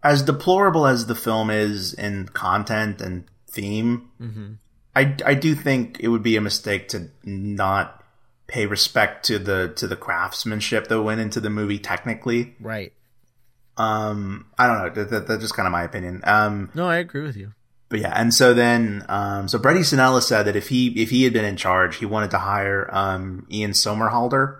[0.03, 4.09] as deplorable as the film is in content and theme.
[4.21, 4.57] Mhm.
[4.95, 8.02] I I do think it would be a mistake to not
[8.47, 12.55] pay respect to the to the craftsmanship that went into the movie technically.
[12.59, 12.93] Right.
[13.77, 14.89] Um, I don't know.
[15.03, 16.21] That, that, that's just kind of my opinion.
[16.25, 17.53] Um, No, I agree with you.
[17.89, 21.23] but yeah, and so then, um, so Easton Ellis said that if he if he
[21.23, 24.59] had been in charge, he wanted to hire um, Ian Somerhalder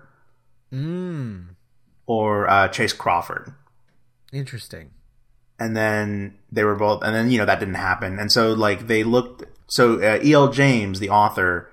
[0.74, 1.50] Mm.
[2.08, 3.54] or uh, Chace Crawford,
[4.32, 4.90] Interesting.
[5.60, 8.88] and then they were both, and then you know that didn't happen, and so like
[8.88, 9.44] they looked.
[9.68, 10.52] So uh, E.L.
[10.52, 11.70] James, the author,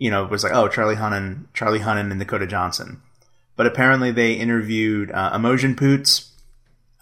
[0.00, 3.02] you know, it was like, oh, Charlie Hunnam, Charlie Hunnam, and Dakota Johnson,
[3.54, 6.32] but apparently they interviewed uh, Imogen Poots,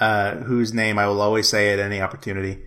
[0.01, 2.59] uh, whose name I will always say at any opportunity.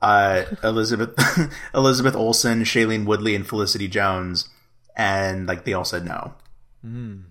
[0.00, 1.18] uh, Elizabeth
[1.74, 4.48] Elizabeth Olsen, Shailene Woodley, and Felicity Jones,
[4.96, 6.34] and like they all said no.
[6.86, 7.24] Mm.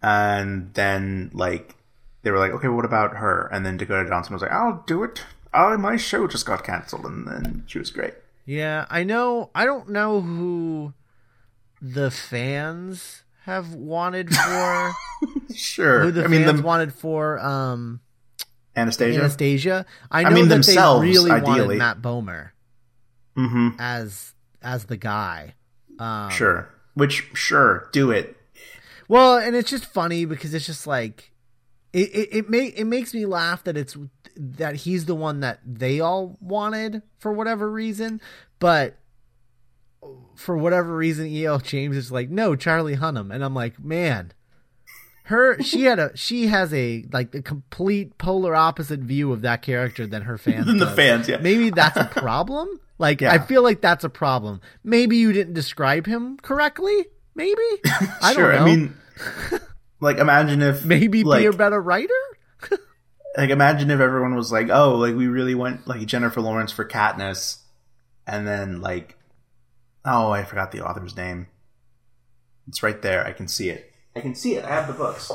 [0.00, 1.74] And then like
[2.22, 3.48] they were like, okay, what about her?
[3.52, 5.24] And then Dakota Johnson was like, I'll do it.
[5.52, 8.14] Oh, my show just got canceled, and then she was great.
[8.44, 9.50] Yeah, I know.
[9.54, 10.92] I don't know who
[11.80, 14.92] the fans have wanted for.
[15.54, 18.00] Sure, who the I mean fans the wanted for um,
[18.76, 19.18] Anastasia.
[19.18, 19.86] Anastasia.
[20.10, 21.58] I know mean, that themselves, they really ideally.
[21.58, 22.50] wanted Matt Bomer
[23.34, 25.54] hmm as as the guy.
[25.98, 28.36] Um, Sure, which sure, do it.
[29.08, 31.32] Well, and it's just funny because it's just like
[31.92, 33.96] it it it, make, it makes me laugh that it's
[34.36, 38.20] that he's the one that they all wanted for whatever reason,
[38.60, 38.96] but
[40.34, 41.58] for whatever reason, E.L.
[41.58, 44.32] James is like, no, Charlie Hunnam, and I'm like, man,
[45.24, 49.60] her she had a she has a like a complete polar opposite view of that
[49.60, 50.66] character than her fans.
[50.66, 50.96] Than the does.
[50.96, 51.36] fans, yeah.
[51.36, 52.80] Maybe that's a problem.
[52.98, 53.32] Like Yeah.
[53.32, 54.62] I feel like that's a problem.
[54.82, 57.06] Maybe you didn't describe him correctly.
[57.34, 57.60] Maybe
[58.22, 58.62] I sure, don't know.
[58.62, 58.94] I mean,
[60.00, 62.08] like imagine if maybe like, be a better writer.
[63.36, 66.86] like imagine if everyone was like, oh, like we really went like Jennifer Lawrence for
[66.86, 67.58] Katniss,
[68.26, 69.17] and then like,
[70.04, 71.48] oh, I forgot the author's name.
[72.66, 73.26] It's right there.
[73.26, 73.92] I can see it.
[74.14, 74.64] I can see it.
[74.64, 75.30] I have the books.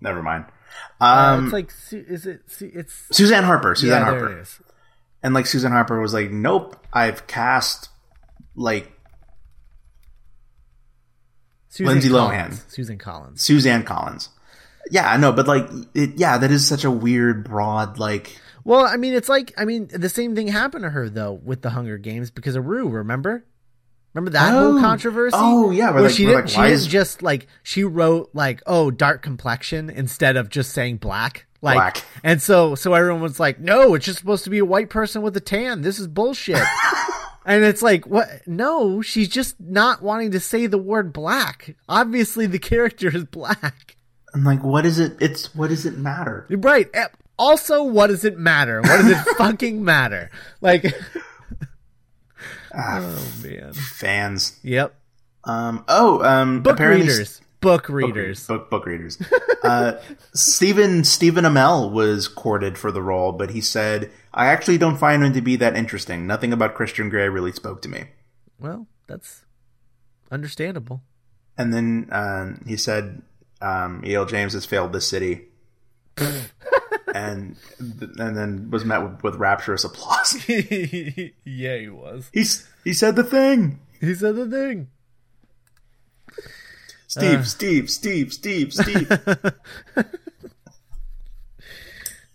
[0.00, 0.46] Never mind.
[1.00, 2.42] Uh, Um, it's like, is it?
[2.60, 3.74] It's Suzanne Harper.
[3.74, 4.28] Suzanne yeah, Harper.
[4.28, 4.60] there it is.
[5.22, 7.88] And like Susan Harper was like, nope, I've cast
[8.56, 8.90] like
[11.68, 12.58] Susan Lindsay Collins.
[12.60, 12.70] Lohan.
[12.72, 13.42] Susan Collins.
[13.42, 14.28] Suzanne Collins.
[14.90, 18.84] Yeah, I know, but like, it, yeah, that is such a weird, broad, like, Well,
[18.86, 21.70] I mean, it's like, I mean, the same thing happened to her though with the
[21.70, 22.88] Hunger Games because of Rue.
[22.88, 23.44] Remember?
[24.14, 24.80] Remember that whole Oh.
[24.80, 25.34] controversy?
[25.38, 28.30] Oh, yeah, where, where like- she didn't, like, she didn't is- just like she wrote
[28.34, 31.46] like, oh, dark complexion instead of just saying black.
[31.64, 32.04] Like, Black.
[32.24, 35.22] and so so everyone was like, no, it's just supposed to be a white person
[35.22, 35.82] with a tan.
[35.82, 36.58] This is bullshit.
[37.44, 38.28] And it's like, what?
[38.46, 41.74] No, she's just not wanting to say the word black.
[41.88, 43.96] Obviously, the character is black.
[44.32, 45.16] I'm like, what is it?
[45.20, 46.46] It's what does it matter?
[46.50, 46.88] Right.
[47.38, 48.80] Also, what does it matter?
[48.82, 50.30] What does it fucking matter?
[50.60, 50.84] Like,
[52.74, 53.72] Ah, oh man.
[53.72, 54.58] fans.
[54.62, 54.94] Yep.
[55.44, 55.84] Um.
[55.88, 56.22] Oh.
[56.22, 56.62] Um.
[56.62, 57.40] Book apparently readers.
[57.60, 58.46] Book Book readers.
[58.46, 59.18] Book book readers.
[59.62, 59.94] uh,
[60.34, 65.22] Stephen Stephen Amell was courted for the role, but he said, "I actually don't find
[65.24, 66.26] him to be that interesting.
[66.26, 68.04] Nothing about Christian Grey really spoke to me."
[68.58, 69.42] Well, that's
[70.30, 71.02] Understandable.
[71.58, 73.22] And then uh, he said,
[73.60, 74.24] um, "E.L.
[74.26, 75.42] James has failed this city,"
[77.14, 77.56] and
[78.18, 80.36] and then was met with, with rapturous applause.
[80.48, 82.30] yeah, he was.
[82.32, 83.80] He's he said the thing.
[84.00, 84.88] He said the thing.
[87.06, 89.10] Steve, Steve, Steve, Steve, Steve.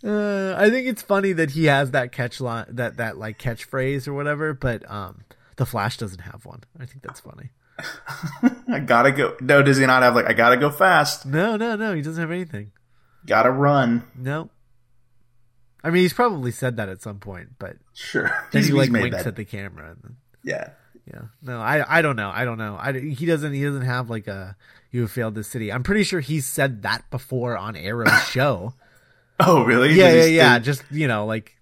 [0.03, 4.07] Uh, I think it's funny that he has that catch line, that that like catchphrase
[4.07, 5.25] or whatever, but um,
[5.55, 6.63] the Flash doesn't have one.
[6.80, 7.49] I think that's funny.
[8.71, 9.36] I gotta go.
[9.41, 11.25] No, does he not have like I gotta go fast?
[11.25, 12.71] No, no, no, he doesn't have anything.
[13.25, 14.03] Gotta run.
[14.15, 14.49] No.
[15.84, 18.23] I mean, he's probably said that at some point, but Sure.
[18.51, 19.28] then He's, he like winks that.
[19.28, 19.91] at the camera.
[19.91, 20.69] And then, Yeah.
[21.05, 22.32] yeah, no, I I don't know.
[22.34, 22.78] I don't know.
[22.80, 24.55] I he doesn't he doesn't have like a
[24.91, 25.71] you have failed the city.
[25.71, 28.73] I'm pretty sure he's said that before on Arrow's show.
[29.39, 29.93] Oh, really?
[29.93, 30.57] yeah, yeah, yeah.
[30.59, 31.53] Does, Just you know, like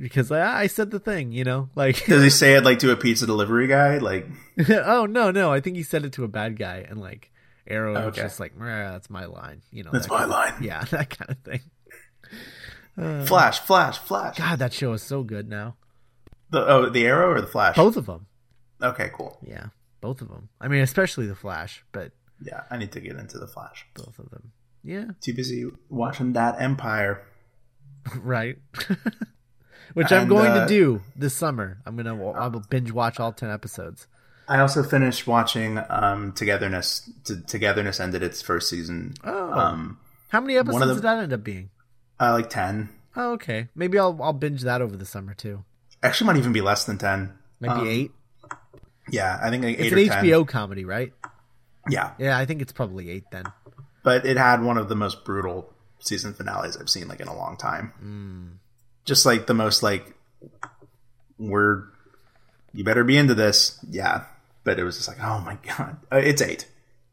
[0.00, 2.80] because I, ah, I said the thing, you know, like does he say it like
[2.80, 3.98] to a pizza delivery guy?
[3.98, 4.26] Like,
[4.68, 7.30] oh no, no, I think he said it to a bad guy, and like
[7.68, 9.90] Arrow was just like, that's my line, you know.
[9.92, 10.54] That's that my kind of- line.
[10.62, 11.60] Yeah, that kind of thing.
[13.26, 14.36] Flash, flash, flash.
[14.38, 15.76] God, that show is so good now.
[16.50, 17.76] The oh, the arrow or the flash?
[17.76, 18.26] Both of them.
[18.82, 19.38] Okay, cool.
[19.46, 19.66] Yeah,
[20.00, 20.48] both of them.
[20.60, 23.86] I mean, especially the Flash, but Yeah, I need to get into the flash.
[23.94, 24.52] both of them.
[24.82, 27.22] Yeah, Too busy watching that Empire.
[28.16, 28.56] right.
[29.94, 31.78] Which I'm going uh, to do this summer.
[31.84, 34.06] I'm gonna I will binge watch all ten episodes.
[34.48, 37.08] I also finished watching um, Togetherness.
[37.24, 39.14] T- Togetherness ended its first season.
[39.22, 39.52] Oh.
[39.52, 39.98] Um,
[40.28, 41.70] How many episodes the- did that end up being?
[42.20, 42.88] Uh, like ten.
[43.16, 43.68] Oh, okay.
[43.74, 45.64] Maybe I'll I'll binge that over the summer too.
[46.02, 47.32] Actually, might even be less than ten.
[47.60, 48.10] Maybe Um, eight.
[49.10, 49.98] Yeah, I think like It's an.
[49.98, 51.12] HBO comedy, right?
[51.88, 53.44] Yeah, Yeah, I think it's probably eight then.
[54.04, 57.34] but it had one of the most brutal season finales I've seen like in a
[57.36, 57.92] long time.
[57.98, 58.46] Hmm.
[59.04, 60.14] Just like the most like
[61.38, 61.84] we're
[62.72, 64.24] you better be into this, yeah.
[64.62, 66.66] But it was just like, oh my god, uh, it's eight.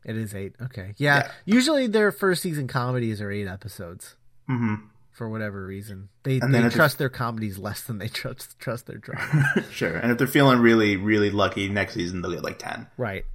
[0.06, 0.54] It is eight.
[0.62, 0.94] Okay.
[0.98, 1.24] Yeah.
[1.26, 1.32] Yeah.
[1.46, 4.16] Usually their first season comedies are eight episodes
[4.50, 4.76] Mm-hmm.
[5.18, 6.10] For whatever reason.
[6.24, 9.66] They And they trust their comedies less than they trust trust their drama.
[9.72, 12.88] Sure, and if they're feeling really, really lucky, next season they'll get like ten.
[12.98, 13.26] right.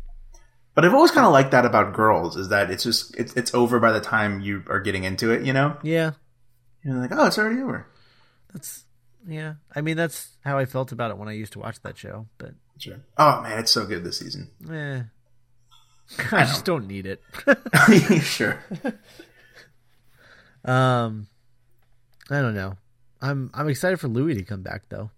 [0.74, 3.53] But I've always kind of liked that about girls is that it's just it's it's
[3.53, 5.45] over by the time you are getting into it.
[5.45, 6.12] You know, Yeah.
[6.83, 7.87] you're like, oh, it's already over.
[8.55, 8.85] That's
[9.28, 9.55] yeah.
[9.76, 12.26] I mean that's how I felt about it when I used to watch that show,
[12.39, 13.01] but Sure.
[13.18, 14.51] Oh man, it's so good this season.
[14.70, 15.03] eh.
[16.33, 17.22] I just don't need it.
[18.22, 18.64] sure.
[20.64, 21.26] um
[22.35, 22.76] I don't know.
[23.20, 25.11] I'm I'm excited for Louie to come back though.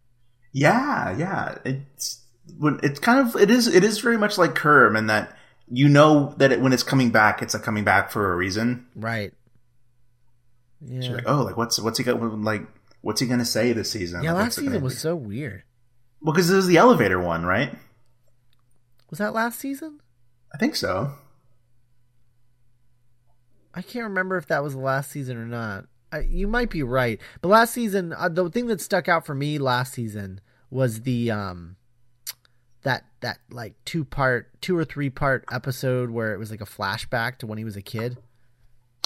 [0.53, 1.59] Yeah, yeah.
[1.65, 2.21] It's
[2.59, 5.37] when it's kind of it is it is very much like Kerm in that
[5.69, 8.87] you know that it, when it's coming back, it's like coming back for a reason.
[8.95, 9.33] Right.
[10.87, 11.01] Yeah.
[11.01, 12.63] You're like, oh, like what's what's he got like
[13.01, 14.23] what's he gonna say this season?
[14.23, 14.99] yeah, Like, last season was be?
[14.99, 15.63] so weird.
[16.21, 17.75] well because this was the elevator one, right?
[19.11, 20.01] Was that last season?
[20.53, 21.13] I think so.
[23.75, 25.87] I can't remember if that was the last season or not.
[26.21, 29.59] You might be right, but last season, uh, the thing that stuck out for me
[29.59, 30.41] last season
[30.71, 31.77] was the um
[32.83, 36.67] that that like two part, two or three part episode where it was like a
[36.67, 38.19] flashback to when he was a kid.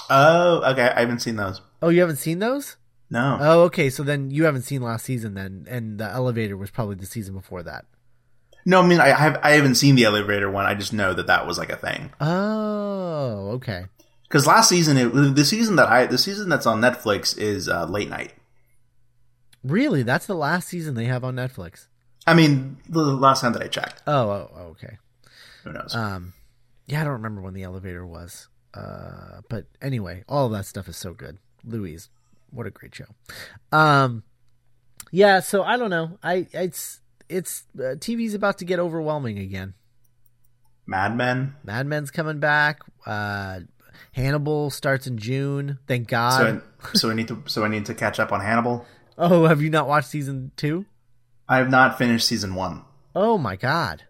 [0.09, 0.91] Oh, okay.
[0.95, 1.61] I haven't seen those.
[1.81, 2.77] Oh, you haven't seen those?
[3.09, 3.37] No.
[3.39, 3.89] Oh, okay.
[3.89, 7.33] So then you haven't seen last season then, and the elevator was probably the season
[7.33, 7.85] before that.
[8.65, 10.65] No, I mean I have I haven't seen the elevator one.
[10.65, 12.11] I just know that that was like a thing.
[12.19, 13.85] Oh, okay.
[14.29, 17.85] Because last season, it, the season that I the season that's on Netflix is uh,
[17.85, 18.33] late night.
[19.63, 21.87] Really, that's the last season they have on Netflix.
[22.27, 24.97] I mean, the last time that I checked, Oh, oh, oh, okay.
[25.63, 25.95] who knows?
[25.95, 26.33] Um,
[26.87, 28.47] yeah, I don't remember when the elevator was.
[28.73, 31.39] Uh, but anyway, all of that stuff is so good.
[31.65, 32.09] Louise,
[32.51, 33.05] what a great show.
[33.71, 34.23] Um,
[35.11, 36.19] yeah, so I don't know.
[36.21, 39.73] I it's it's uh, TV's about to get overwhelming again.
[40.85, 41.55] Mad Men.
[41.63, 42.81] Mad Men's coming back.
[43.05, 43.61] Uh,
[44.13, 45.79] Hannibal starts in June.
[45.87, 46.61] Thank God.
[46.83, 48.85] I, so I need to so I need to catch up on Hannibal.
[49.17, 50.85] oh, have you not watched season two?
[51.47, 52.83] I have not finished season one.
[53.15, 54.03] Oh my God.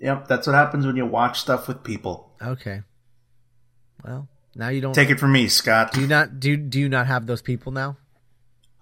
[0.00, 2.30] Yep, that's what happens when you watch stuff with people.
[2.42, 2.82] Okay.
[4.04, 4.94] Well, now you don't.
[4.94, 5.92] Take it from me, Scott.
[5.92, 7.96] do you not do do you not have those people now?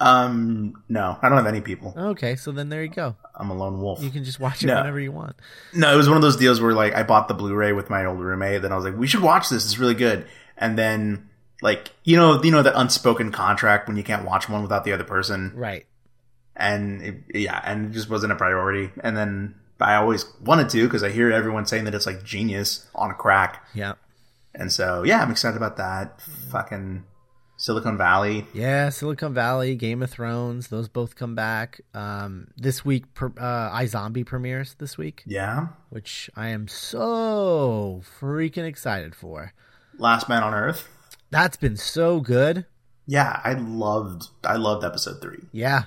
[0.01, 1.93] Um, no, I don't have any people.
[1.95, 3.17] Okay, so then there you go.
[3.35, 4.03] I'm a lone wolf.
[4.03, 4.77] You can just watch it No.
[4.77, 5.37] whenever you want.
[5.75, 8.07] No, it was one of those deals where like I bought the Blu-ray with my
[8.07, 8.63] old roommate.
[8.63, 9.65] Then I was like, we should watch this.
[9.67, 10.27] It's really good.
[10.61, 11.29] And then
[11.63, 14.93] like you know you know that unspoken contract when you can't watch one without the
[14.93, 15.53] other person.
[15.57, 15.87] Right.
[16.57, 18.91] And it, yeah, and it just wasn't a priority.
[19.03, 22.87] And then I always wanted to because I hear everyone saying that it's like genius
[22.95, 23.65] on a crack.
[23.75, 23.95] Yeah.
[24.55, 26.21] And so yeah, I'm excited about that.
[26.51, 27.05] Fucking
[27.57, 28.47] Silicon Valley.
[28.55, 31.81] Yeah, Silicon Valley, Game of Thrones, those both come back.
[31.95, 35.69] Um, this week, per, uh, iZombie premieres this week, Yeah.
[35.91, 39.53] which I am so freaking excited for.
[40.01, 40.89] Last Man on Earth.
[41.31, 42.67] That's been so good.
[43.07, 45.45] Yeah, I loved I loved episode three.
[45.53, 45.85] Yeah.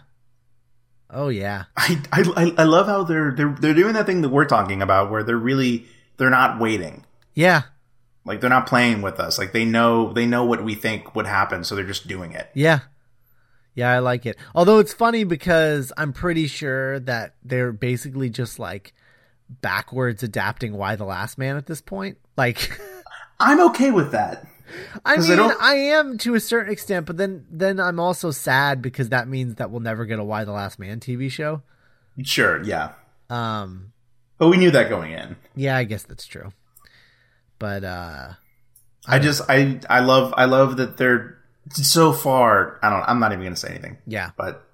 [1.09, 1.65] Oh yeah.
[1.77, 5.11] I, I I love how they're they're they're doing that thing that we're talking about
[5.11, 5.85] where they're really
[6.17, 7.05] they're not waiting.
[7.33, 7.63] Yeah.
[8.25, 9.37] Like they're not playing with us.
[9.37, 12.49] Like they know they know what we think would happen, so they're just doing it.
[12.53, 12.79] Yeah.
[13.75, 14.37] Yeah, I like it.
[14.53, 18.93] Although it's funny because I'm pretty sure that they're basically just like
[19.49, 22.17] backwards adapting Y the Last Man at this point.
[22.37, 22.79] Like
[23.39, 24.47] I'm okay with that.
[25.05, 28.81] I mean, I I, am to a certain extent, but then then I'm also sad
[28.81, 31.61] because that means that we'll never get a Y the Last Man TV show.
[32.23, 32.93] Sure, yeah.
[33.29, 33.93] Um
[34.37, 35.35] But we knew that going in.
[35.55, 36.51] yeah, I guess that's true.
[37.59, 38.33] But uh
[39.05, 41.37] I just I I love I love that they're
[41.71, 42.79] so far.
[42.81, 43.03] I don't.
[43.07, 43.97] I'm not even gonna say anything.
[44.07, 44.31] yeah.
[44.37, 44.67] But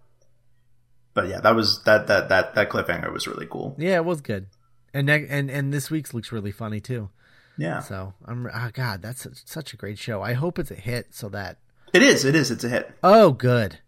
[1.13, 3.75] but yeah, that was that that that that cliffhanger was really cool.
[3.77, 4.47] Yeah, it was good.
[4.93, 7.09] And and and this week's looks really funny too.
[7.59, 10.21] Yeah, So, I'm oh god, that's such, such a great show.
[10.21, 11.57] I hope it's a hit so that
[11.93, 12.23] it is.
[12.23, 12.51] It is.
[12.51, 12.91] It's a hit.
[13.03, 13.79] Oh, good.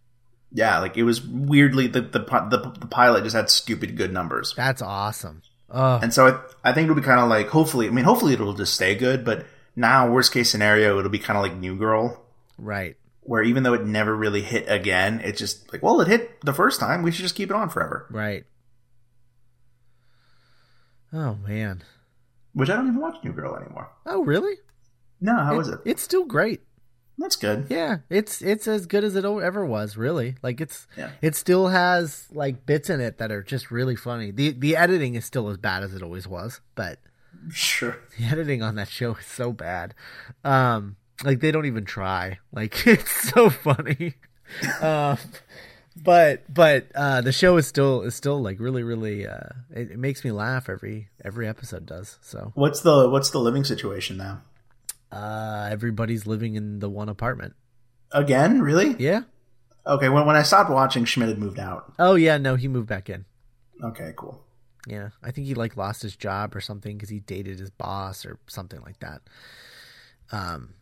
[0.51, 4.53] Yeah, like it was weirdly the the the, the pilot just had stupid good numbers,
[4.57, 5.41] That's awesome.
[5.69, 7.87] Oh, and so I I think it'll be kind of like hopefully.
[7.87, 9.23] I mean, hopefully it'll just stay good.
[9.23, 9.45] But
[9.77, 12.21] now, worst case scenario, it'll be kind of like New Girl,
[12.57, 12.97] right.
[13.21, 16.53] where even though it never really hit again, it's just like, well, it hit the
[16.53, 17.03] first time.
[17.03, 18.05] We should just keep it on forever.
[18.09, 18.43] Right.
[21.13, 21.83] Oh man.
[22.53, 23.89] Which I don't even watch New Girl anymore.
[24.05, 24.55] Oh really?
[25.19, 25.79] No, how how is it?
[25.85, 26.61] It's still great.
[27.17, 27.67] That's good.
[27.69, 29.95] Yeah, it's it's as good as it ever was.
[29.95, 31.11] Really, like it's Yeah.
[31.21, 34.31] it still has like bits in it that are just really funny.
[34.31, 36.99] the The editing is still as bad as it always was, but
[37.51, 37.97] Sure.
[38.17, 39.93] the editing on that show is so bad.
[40.43, 42.39] Um, like they don't even try.
[42.51, 44.15] Like it's so funny.
[44.81, 45.17] um,
[45.95, 49.27] but but uh, the show is still is still like really really.
[49.27, 52.17] Uh, it, it makes me laugh every every episode does.
[52.21, 54.41] So What's the what's the living situation now?
[55.11, 57.53] uh, everybody's living in the one apartment.
[58.13, 58.95] Again, really?
[58.97, 59.23] Yeah.
[59.85, 60.09] Okay.
[60.09, 61.93] When when I stopped watching, Schmidt had moved out.
[61.99, 62.37] Oh yeah.
[62.37, 63.25] No, he moved back in.
[63.83, 64.43] Okay, cool.
[64.87, 68.25] Yeah, I think he like lost his job or something because he dated his boss
[68.25, 69.21] or something like that.
[70.31, 70.73] Um,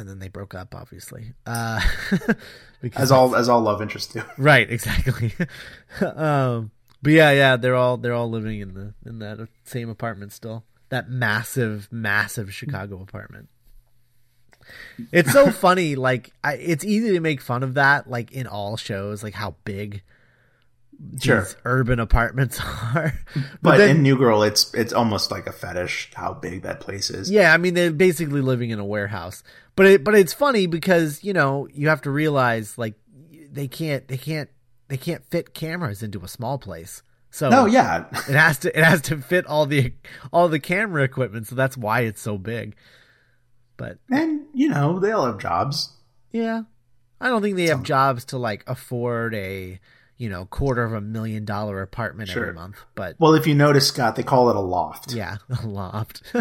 [0.00, 1.34] and then they broke up, obviously.
[1.46, 1.80] Uh,
[2.80, 4.22] because As all as all love interests do.
[4.38, 5.32] right, exactly.
[6.00, 6.70] um,
[7.02, 10.64] but yeah, yeah, they're all they're all living in the in that same apartment still.
[10.88, 13.48] That massive, massive Chicago apartment.
[15.12, 15.94] It's so funny.
[15.96, 19.54] Like, I, it's easy to make fun of that, like in all shows, like how
[19.64, 20.02] big
[21.18, 21.40] Sure.
[21.40, 23.14] these urban apartments are.
[23.62, 27.08] But then- in New Girl, it's it's almost like a fetish how big that place
[27.08, 27.30] is.
[27.30, 29.42] Yeah, I mean they're basically living in a warehouse.
[29.76, 32.94] But it but it's funny because, you know, you have to realize like
[33.50, 34.50] they can't they can't
[34.88, 37.02] they can't fit cameras into a small place.
[37.30, 38.06] So No, yeah.
[38.28, 39.92] it has to it has to fit all the
[40.32, 42.74] all the camera equipment, so that's why it's so big.
[43.76, 45.94] But And you know, they all have jobs.
[46.32, 46.62] yeah,
[47.20, 49.78] I don't think they have jobs to like afford a,
[50.16, 52.42] you know, quarter of a million dollar apartment Sure.
[52.42, 55.12] every month, but Well, if you notice, Scott, they call it a loft.
[55.14, 56.22] Yeah, a loft.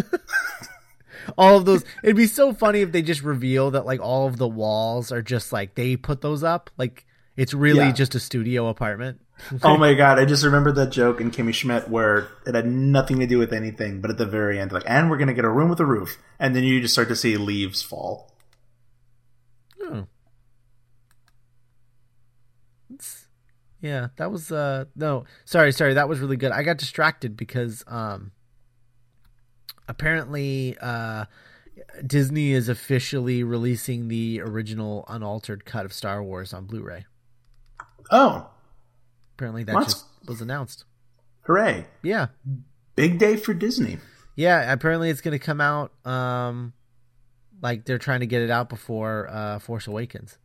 [1.38, 1.84] all of those.
[2.04, 5.22] It'd be so funny if they just reveal that like all of the walls are
[5.22, 6.70] just like they put those up.
[6.78, 7.06] Like
[7.38, 7.92] it's really Yeah.
[7.92, 9.22] just a studio apartment.
[9.64, 13.20] Oh my god, I just remembered that joke in Kimmy Schmidt where it had nothing
[13.22, 15.50] to do with anything, but at the very end, like, and we're gonna get a
[15.50, 18.34] room with a roof, and then you just start to see leaves fall.
[19.82, 20.08] Oh.
[23.82, 26.52] Yeah, that was uh no, sorry, sorry, that was really good.
[26.52, 28.32] I got distracted because um
[29.90, 31.26] apparently uh
[32.06, 37.06] Disney is officially releasing the original unaltered cut of Star Wars on Blu-ray.
[38.12, 38.50] Oh,
[39.36, 40.84] Apparently that just was announced.
[41.44, 41.88] hooray!
[42.04, 42.28] Yeah.
[42.96, 43.98] Big day for Disney.
[44.36, 46.74] Yeah, apparently it's going to come out um
[47.62, 50.38] like they're trying to get it out before uh Force Awakens.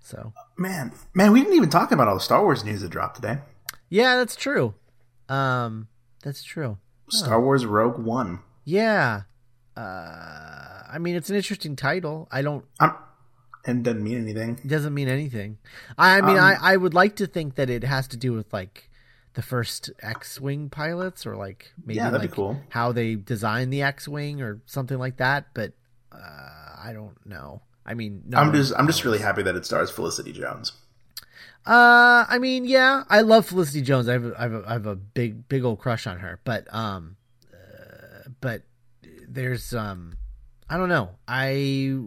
[0.00, 3.16] So, Man, man, we didn't even talk about all the Star Wars news that dropped
[3.16, 3.38] today.
[3.88, 4.74] yeah, that's true.
[5.28, 5.88] Um
[6.22, 6.78] that's true.
[7.10, 8.38] Star Wars Rogue One.
[8.64, 9.22] Yeah.
[9.76, 12.28] Uh I mean, it's an interesting title.
[12.30, 12.94] I don't Um,
[13.64, 14.58] and doesn't mean anything.
[14.62, 15.58] it doesn't mean anything.
[15.96, 18.32] I, I mean, Um, I I would like to think that it has to do
[18.32, 18.90] with like
[19.34, 22.60] the first X-wing pilots or like maybe Yeah, that'd be like cool.
[22.70, 25.72] how they designed the X-wing or something like that, but
[26.12, 26.18] uh
[26.84, 27.62] I don't know.
[27.86, 30.72] I mean, no I'm just, I'm just really happy that it stars Felicity Jones.
[31.64, 34.08] Uh, I mean, yeah, I love Felicity Jones.
[34.08, 36.40] I have, a, I have, a, I have a big, big old crush on her.
[36.44, 37.16] But, um,
[39.32, 40.16] there's, um,
[40.68, 41.10] I don't know.
[41.28, 41.98] I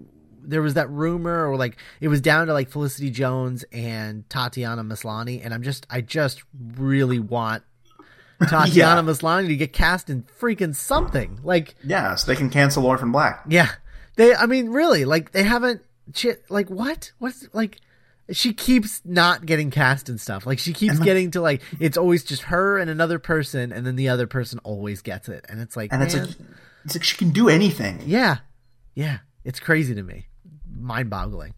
[0.47, 4.83] there was that rumor or like it was down to like Felicity Jones and Tatiana
[4.83, 6.43] Maslany and I'm just I just
[6.77, 7.63] really want
[8.47, 11.39] Tatiana Maslany to get cast in freaking something.
[11.43, 13.45] Like Yeah, so they can cancel Orphan Black.
[13.49, 13.71] yeah.
[14.15, 15.81] They I mean really like they haven't
[16.13, 17.11] shit like what?
[17.19, 17.79] What's like
[18.31, 20.45] she keeps not getting cast and stuff.
[20.47, 23.95] Like she keeps getting to like it's always just her and another person and then
[23.95, 25.45] the other person always gets it.
[25.49, 26.35] And it's like And it's man, like
[26.85, 28.01] it's like she can do anything.
[28.05, 28.37] yeah.
[28.95, 29.17] Yeah.
[29.43, 30.27] It's crazy to me.
[30.77, 31.53] Mind boggling.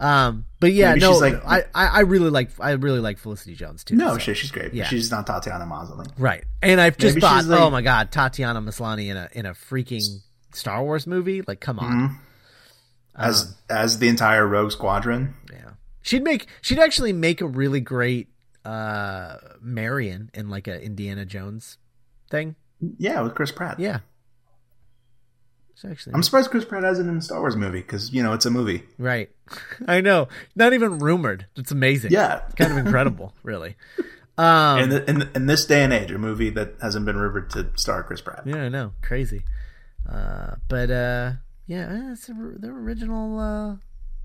[0.00, 3.18] Um but yeah, Maybe no she's like- I, I I really like I really like
[3.18, 3.96] Felicity Jones too.
[3.96, 4.72] No, so- shit, she's great.
[4.72, 4.86] Yeah.
[4.86, 6.08] She's not Tatiana Maslany.
[6.18, 6.44] Right.
[6.62, 9.52] And I've just Maybe thought, like- oh my god, Tatiana Maslany in a in a
[9.52, 10.02] freaking
[10.54, 11.42] Star Wars movie?
[11.42, 11.92] Like come on.
[11.92, 12.14] Mm-hmm.
[13.16, 15.34] As as the entire Rogue Squadron.
[15.52, 15.70] Yeah.
[16.02, 18.28] She'd make she'd actually make a really great
[18.64, 21.78] uh Marion in like a Indiana Jones
[22.30, 22.54] thing.
[22.98, 23.80] Yeah, with Chris Pratt.
[23.80, 24.00] Yeah.
[25.78, 28.32] It's actually I'm surprised Chris Pratt hasn't in a Star Wars movie because you know
[28.32, 28.82] it's a movie.
[28.98, 29.30] right.
[29.86, 30.26] I know.
[30.56, 31.46] Not even rumored.
[31.54, 32.10] It's amazing.
[32.10, 32.40] Yeah.
[32.56, 33.76] Kind of incredible, really.
[34.36, 37.50] Um in, the, in in this day and age, a movie that hasn't been rumored
[37.50, 38.42] to star Chris Pratt.
[38.44, 38.90] Yeah, I know.
[39.02, 39.44] Crazy.
[40.08, 41.32] Uh but uh
[41.66, 43.76] yeah, it's the the original uh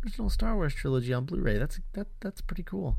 [0.03, 1.59] original Star Wars trilogy on Blu-ray.
[1.59, 2.97] That's that that's pretty cool.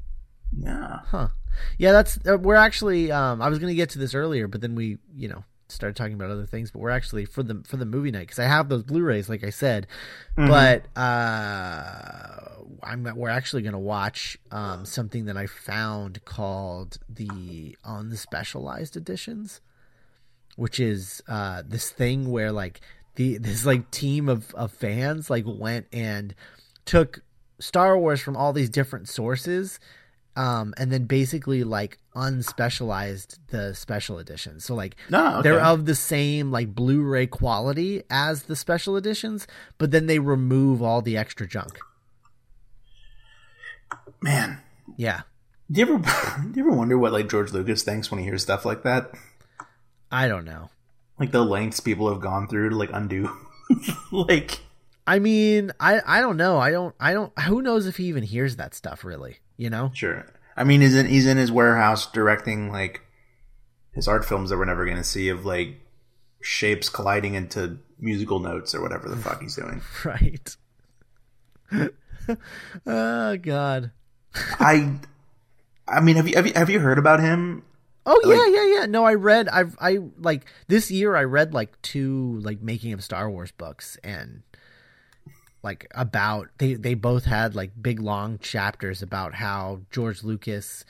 [0.57, 1.01] Yeah.
[1.07, 1.29] Huh.
[1.77, 4.61] Yeah, that's uh, we're actually um I was going to get to this earlier, but
[4.61, 7.77] then we, you know, started talking about other things, but we're actually for the for
[7.77, 9.87] the movie night cuz I have those Blu-rays like I said.
[10.37, 12.41] But uh
[12.83, 18.17] I'm we're actually going to watch um something that I found called the on the
[18.17, 19.61] specialized editions,
[20.57, 22.81] which is uh this thing where like
[23.17, 26.35] the this like team of of fans like went and
[26.85, 27.23] took
[27.59, 29.79] Star Wars from all these different sources
[30.37, 34.65] um, and then basically like unspecialized the special editions.
[34.65, 35.43] So like No, okay.
[35.43, 39.47] they're of the same like Blu-ray quality as the special editions,
[39.79, 41.79] but then they remove all the extra junk.
[44.23, 44.59] Man,
[44.97, 45.23] Yeah,
[45.71, 45.99] do you ever
[46.51, 49.11] do you ever wonder what like George Lucas thinks when he hears stuff like that?
[50.11, 50.71] I don't know.
[51.19, 53.31] Like the lengths people have gone through to like undo.
[54.13, 54.61] like
[55.07, 56.59] I mean, I I don't know.
[56.59, 57.39] I don't I don't.
[57.41, 59.39] Who knows if he even hears that stuff really?
[59.57, 59.91] You know?
[59.95, 60.27] sure.
[60.57, 63.03] I mean, he's in he's in his warehouse directing like
[63.93, 65.81] his art films that we're never going to see of like
[66.41, 69.81] shapes colliding into musical notes or whatever the fuck he's doing.
[70.05, 70.57] Right.
[72.87, 73.91] oh God.
[74.61, 74.99] I
[75.89, 77.65] I mean, have you have you have you heard about him?
[78.07, 78.87] Oh yeah, yeah, yeah.
[78.87, 79.49] No, I read.
[79.49, 81.17] I've I like this year.
[81.17, 84.43] I read like two like making of Star Wars books and
[85.65, 90.85] like about they they both had like big long chapters about how George Lucas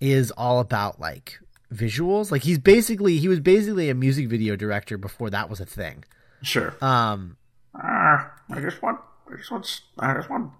[0.00, 1.38] is all about like
[1.72, 2.32] visuals.
[2.32, 6.04] Like he's basically he was basically a music video director before that was a thing.
[6.42, 6.74] Sure.
[6.80, 7.36] Um,
[7.76, 9.00] Ah, I just want
[9.32, 10.52] I just want I just want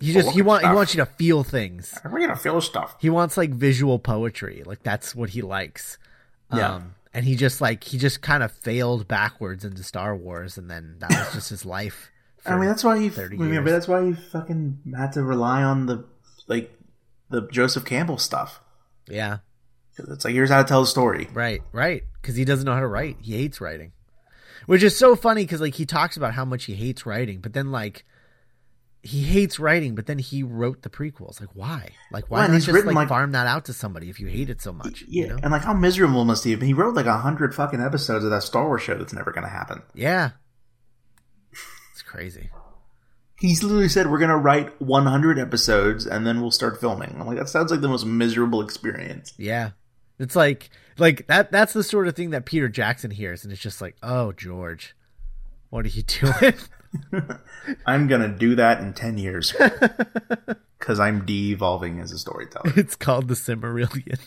[0.00, 1.94] he just he want he wants you to feel things.
[2.04, 2.96] I want to feel stuff.
[3.00, 4.62] He wants like visual poetry.
[4.66, 5.98] Like that's what he likes.
[6.52, 6.74] Yeah.
[6.74, 10.70] Um, and he just like he just kind of failed backwards into Star Wars, and
[10.70, 12.10] then that was just his life.
[12.44, 13.08] I mean, that's why he.
[13.08, 16.04] 30 I mean, that's why he fucking had to rely on the
[16.48, 16.72] like
[17.30, 18.60] the Joseph Campbell stuff.
[19.08, 19.38] yeah,
[19.96, 21.28] It's like here's how to tell a story.
[21.32, 22.02] right, right.
[22.20, 23.16] Because he doesn't know how to write.
[23.20, 23.92] He hates writing,
[24.66, 25.44] which is so funny.
[25.44, 28.04] Because like he talks about how much he hates writing, but then like
[29.04, 31.40] he hates writing, but then he wrote the prequels.
[31.40, 31.88] Like why?
[32.12, 34.20] Like why Well, not he's just written, like, like- farm that out to somebody if
[34.20, 35.02] you hate it so much?
[35.08, 35.38] Yeah, you know?
[35.42, 36.68] and like how miserable must he have been?
[36.68, 39.44] He wrote like a hundred fucking episodes of that Star Wars show that's never going
[39.44, 39.82] to happen.
[39.94, 40.30] yeah.
[42.12, 42.50] Crazy.
[43.40, 47.16] He's literally said we're going to write 100 episodes and then we'll start filming.
[47.18, 49.32] I'm like that sounds like the most miserable experience.
[49.38, 49.70] Yeah.
[50.18, 50.68] It's like
[50.98, 53.96] like that that's the sort of thing that Peter Jackson hears and it's just like,
[54.02, 54.94] "Oh, George.
[55.70, 56.54] What are you doing?"
[57.86, 59.54] I'm going to do that in 10 years
[60.78, 62.74] cuz I'm de-evolving as a storyteller.
[62.76, 64.20] it's called The Silmarillion.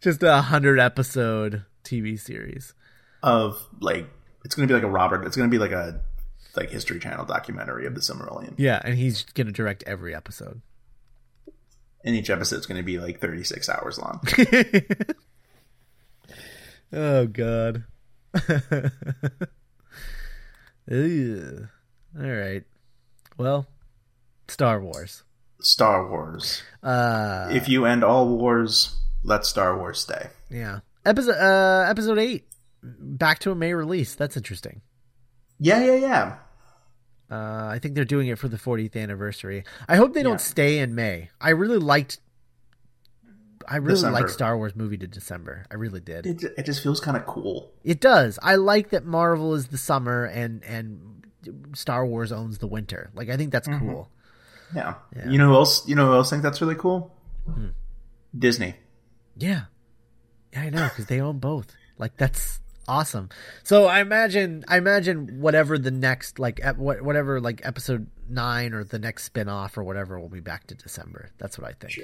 [0.00, 2.72] just a 100 episode TV series.
[3.24, 4.08] Of like
[4.44, 5.24] it's going to be like a Robert.
[5.26, 6.00] It's going to be like a
[6.54, 8.54] like History Channel documentary of the Silmarillion.
[8.56, 10.60] Yeah, and he's going to direct every episode.
[12.04, 14.20] And each episode's going to be like 36 hours long.
[16.96, 17.82] Oh god.
[20.88, 21.68] Ew.
[22.16, 22.62] All right.
[23.36, 23.66] Well,
[24.48, 25.24] Star Wars.
[25.60, 26.62] Star Wars.
[26.82, 30.28] Uh If you end all wars, let Star Wars stay.
[30.50, 30.80] Yeah.
[31.04, 32.44] Episode uh episode 8
[32.84, 34.14] back to a May release.
[34.14, 34.82] That's interesting.
[35.58, 36.36] Yeah, yeah, yeah.
[37.30, 39.64] Uh I think they're doing it for the 40th anniversary.
[39.88, 40.36] I hope they don't Yeah.
[40.54, 41.30] stay in May.
[41.40, 42.18] I really liked
[43.66, 44.20] I really December.
[44.20, 45.64] like Star Wars movie to December.
[45.70, 46.26] I really did.
[46.26, 47.72] It, it just feels kind of cool.
[47.82, 48.38] It does.
[48.42, 51.24] I like that Marvel is the summer and and
[51.74, 53.10] Star Wars owns the winter.
[53.14, 53.88] Like I think that's Mm-hmm.
[53.90, 54.10] cool.
[54.74, 54.94] Yeah.
[55.28, 55.86] You know who else?
[55.88, 57.14] You know who else think that's really cool?
[57.46, 57.68] Hmm.
[58.36, 58.74] Disney.
[59.36, 59.62] Yeah.
[60.52, 61.74] Yeah, I know because they own both.
[61.96, 63.28] Like that's awesome.
[63.62, 68.84] So I imagine, I imagine whatever the next like ep- whatever like episode nine or
[68.84, 71.30] the next spin off or whatever will be back to December.
[71.38, 71.98] That's what I think.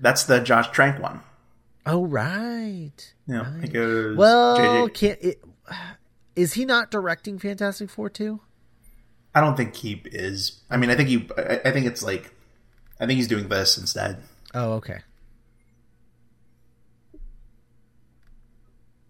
[0.00, 1.20] That's the Josh Trank one.
[1.86, 3.14] Oh right.
[3.26, 3.52] Yeah.
[3.62, 4.16] It goes.
[4.16, 5.44] Well, JJ can't it,
[6.36, 8.40] is he not directing Fantastic Four too?
[9.34, 10.60] I don't think he is.
[10.70, 11.28] I mean, I think he.
[11.36, 12.32] I, I think it's like.
[13.00, 14.18] I think he's doing this instead.
[14.54, 15.00] Oh, okay.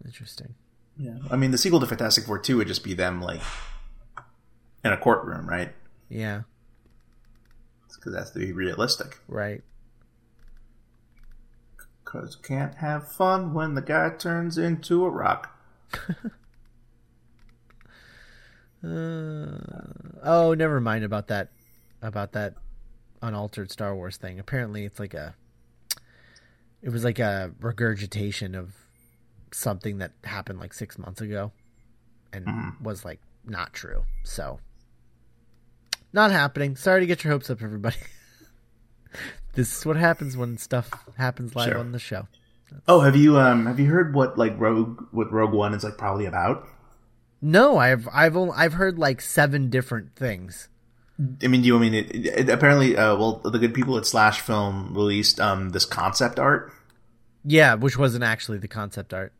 [0.03, 0.55] Interesting.
[0.97, 1.17] Yeah.
[1.29, 3.41] I mean, the sequel to Fantastic Four two would just be them like
[4.83, 5.73] in a courtroom, right?
[6.09, 6.41] Yeah.
[7.87, 9.19] Because that's to be realistic.
[9.27, 9.63] Right.
[12.03, 15.57] Because can't have fun when the guy turns into a rock.
[18.83, 19.57] Uh,
[20.23, 21.49] oh, never mind about that.
[22.03, 22.53] About that
[23.21, 24.39] unaltered Star Wars thing.
[24.39, 25.33] Apparently, it's like a.
[26.83, 28.75] It was like a regurgitation of
[29.55, 31.51] something that happened like six months ago,
[32.33, 34.03] and was like not true.
[34.23, 34.59] So,
[36.13, 36.75] not happening.
[36.75, 37.97] Sorry to get your hopes up, everybody.
[39.53, 41.77] this is what happens when stuff happens live Sure.
[41.79, 42.27] on the show.
[42.87, 45.97] Oh, have you um have you heard what like Rogue what Rogue One is like
[45.97, 46.67] probably about?
[47.41, 50.67] No, I've I've only, I've heard like seven different things.
[51.41, 52.97] I mean, do you I mean it, it, apparently?
[52.97, 56.73] Uh, well, the good people at Slash Film released um this concept art.
[57.45, 59.31] Yeah, which wasn't actually the concept art.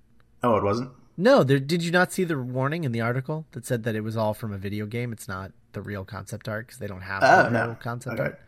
[0.43, 0.91] Oh, it wasn't.
[1.17, 4.01] No, there, did you not see the warning in the article that said that it
[4.01, 5.13] was all from a video game?
[5.13, 8.15] It's not the real concept art because they don't have Oh the no, real concept
[8.19, 8.23] Okay.
[8.23, 8.39] art.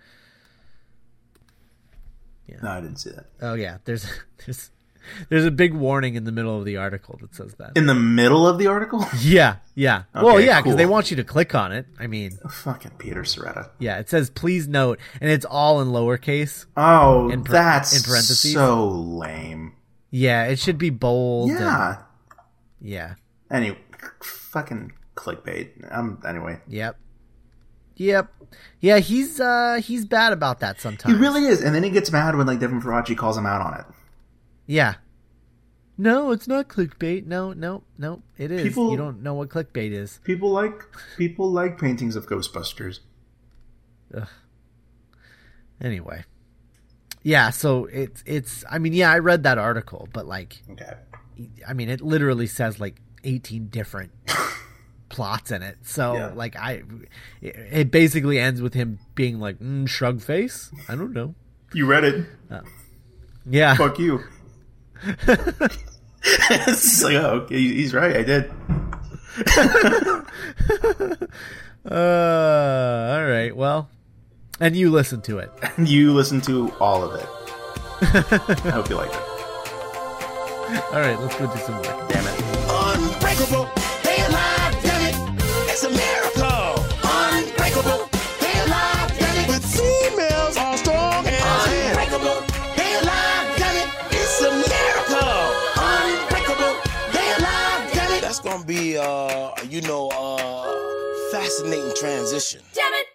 [2.61, 3.25] No, I didn't see that.
[3.41, 4.05] Oh yeah, there's
[4.45, 4.71] there's
[5.29, 7.71] there's a big warning in the middle of the article that says that.
[7.75, 10.03] In the middle of the article, Yeah, yeah.
[10.13, 11.85] well, yeah, because they want you to click on it.
[11.99, 13.69] I mean, oh, fucking Peter Sciretta.
[13.79, 16.65] yeah, it says please note, and it's all in lowercase.
[16.75, 18.53] Oh, In that's in parentheses?
[18.53, 19.73] so lame.
[20.11, 21.49] Yeah, it should be bold.
[21.51, 22.01] and- Yeah.
[22.81, 23.15] yeah.
[23.51, 23.77] Anyway,
[24.23, 25.69] fucking clickbait.
[25.95, 26.21] Um.
[26.25, 26.97] Anyway, Yep.
[27.95, 28.31] Yep.
[28.79, 31.13] Yeah, he's uh he's bad about that sometimes.
[31.15, 33.61] he really is, and then he gets mad when like Devin Faraci calls him out
[33.61, 33.85] on it.
[34.67, 34.95] Yeah.
[35.97, 37.25] No, it's not clickbait.
[37.25, 38.21] No, no, no.
[38.37, 38.61] It is.
[38.61, 40.19] People- You don't know what clickbait is.
[40.23, 40.83] People like
[41.17, 42.99] people like paintings of Ghostbusters.
[44.13, 44.27] Ugh.
[45.81, 46.23] Anyway.
[47.27, 50.93] Yeah, so it's it's I mean, yeah, I read that article, but like Okay.
[51.67, 54.11] I mean, it literally says like 18 different
[55.09, 55.77] plots in it.
[55.83, 56.31] So Yeah.
[56.33, 56.83] like I
[57.41, 60.71] it, it basically ends with him being like, mm, shrug face.
[60.87, 61.35] I don't know.
[61.73, 62.25] You read it.
[63.45, 63.75] Yeah.
[63.75, 64.23] Fuck you.
[65.27, 68.15] it's like, oh, okay, he's right.
[68.15, 68.51] I did.
[71.89, 73.55] Uh, all right.
[73.55, 73.89] Well,
[74.59, 75.51] and you listen to it.
[75.77, 77.27] You listen to all of it.
[78.65, 79.21] I hope you liked it.
[80.91, 82.09] All right, let's go do some work.
[82.09, 82.35] Damn it.
[82.67, 83.69] Unbreakable,
[84.03, 85.15] they alive, damn it.
[85.69, 86.83] It's a miracle.
[87.05, 88.09] Unbreakable,
[88.41, 89.47] they alive, damn it.
[89.47, 92.41] With females all strong and unbreakable,
[92.75, 93.89] they alive, damn it.
[94.11, 95.39] It's a miracle.
[95.77, 96.73] Unbreakable,
[97.13, 98.21] they alive, damn it.
[98.21, 102.61] That's gonna be uh, you know, uh, fascinating transition.
[102.73, 103.06] Daddy!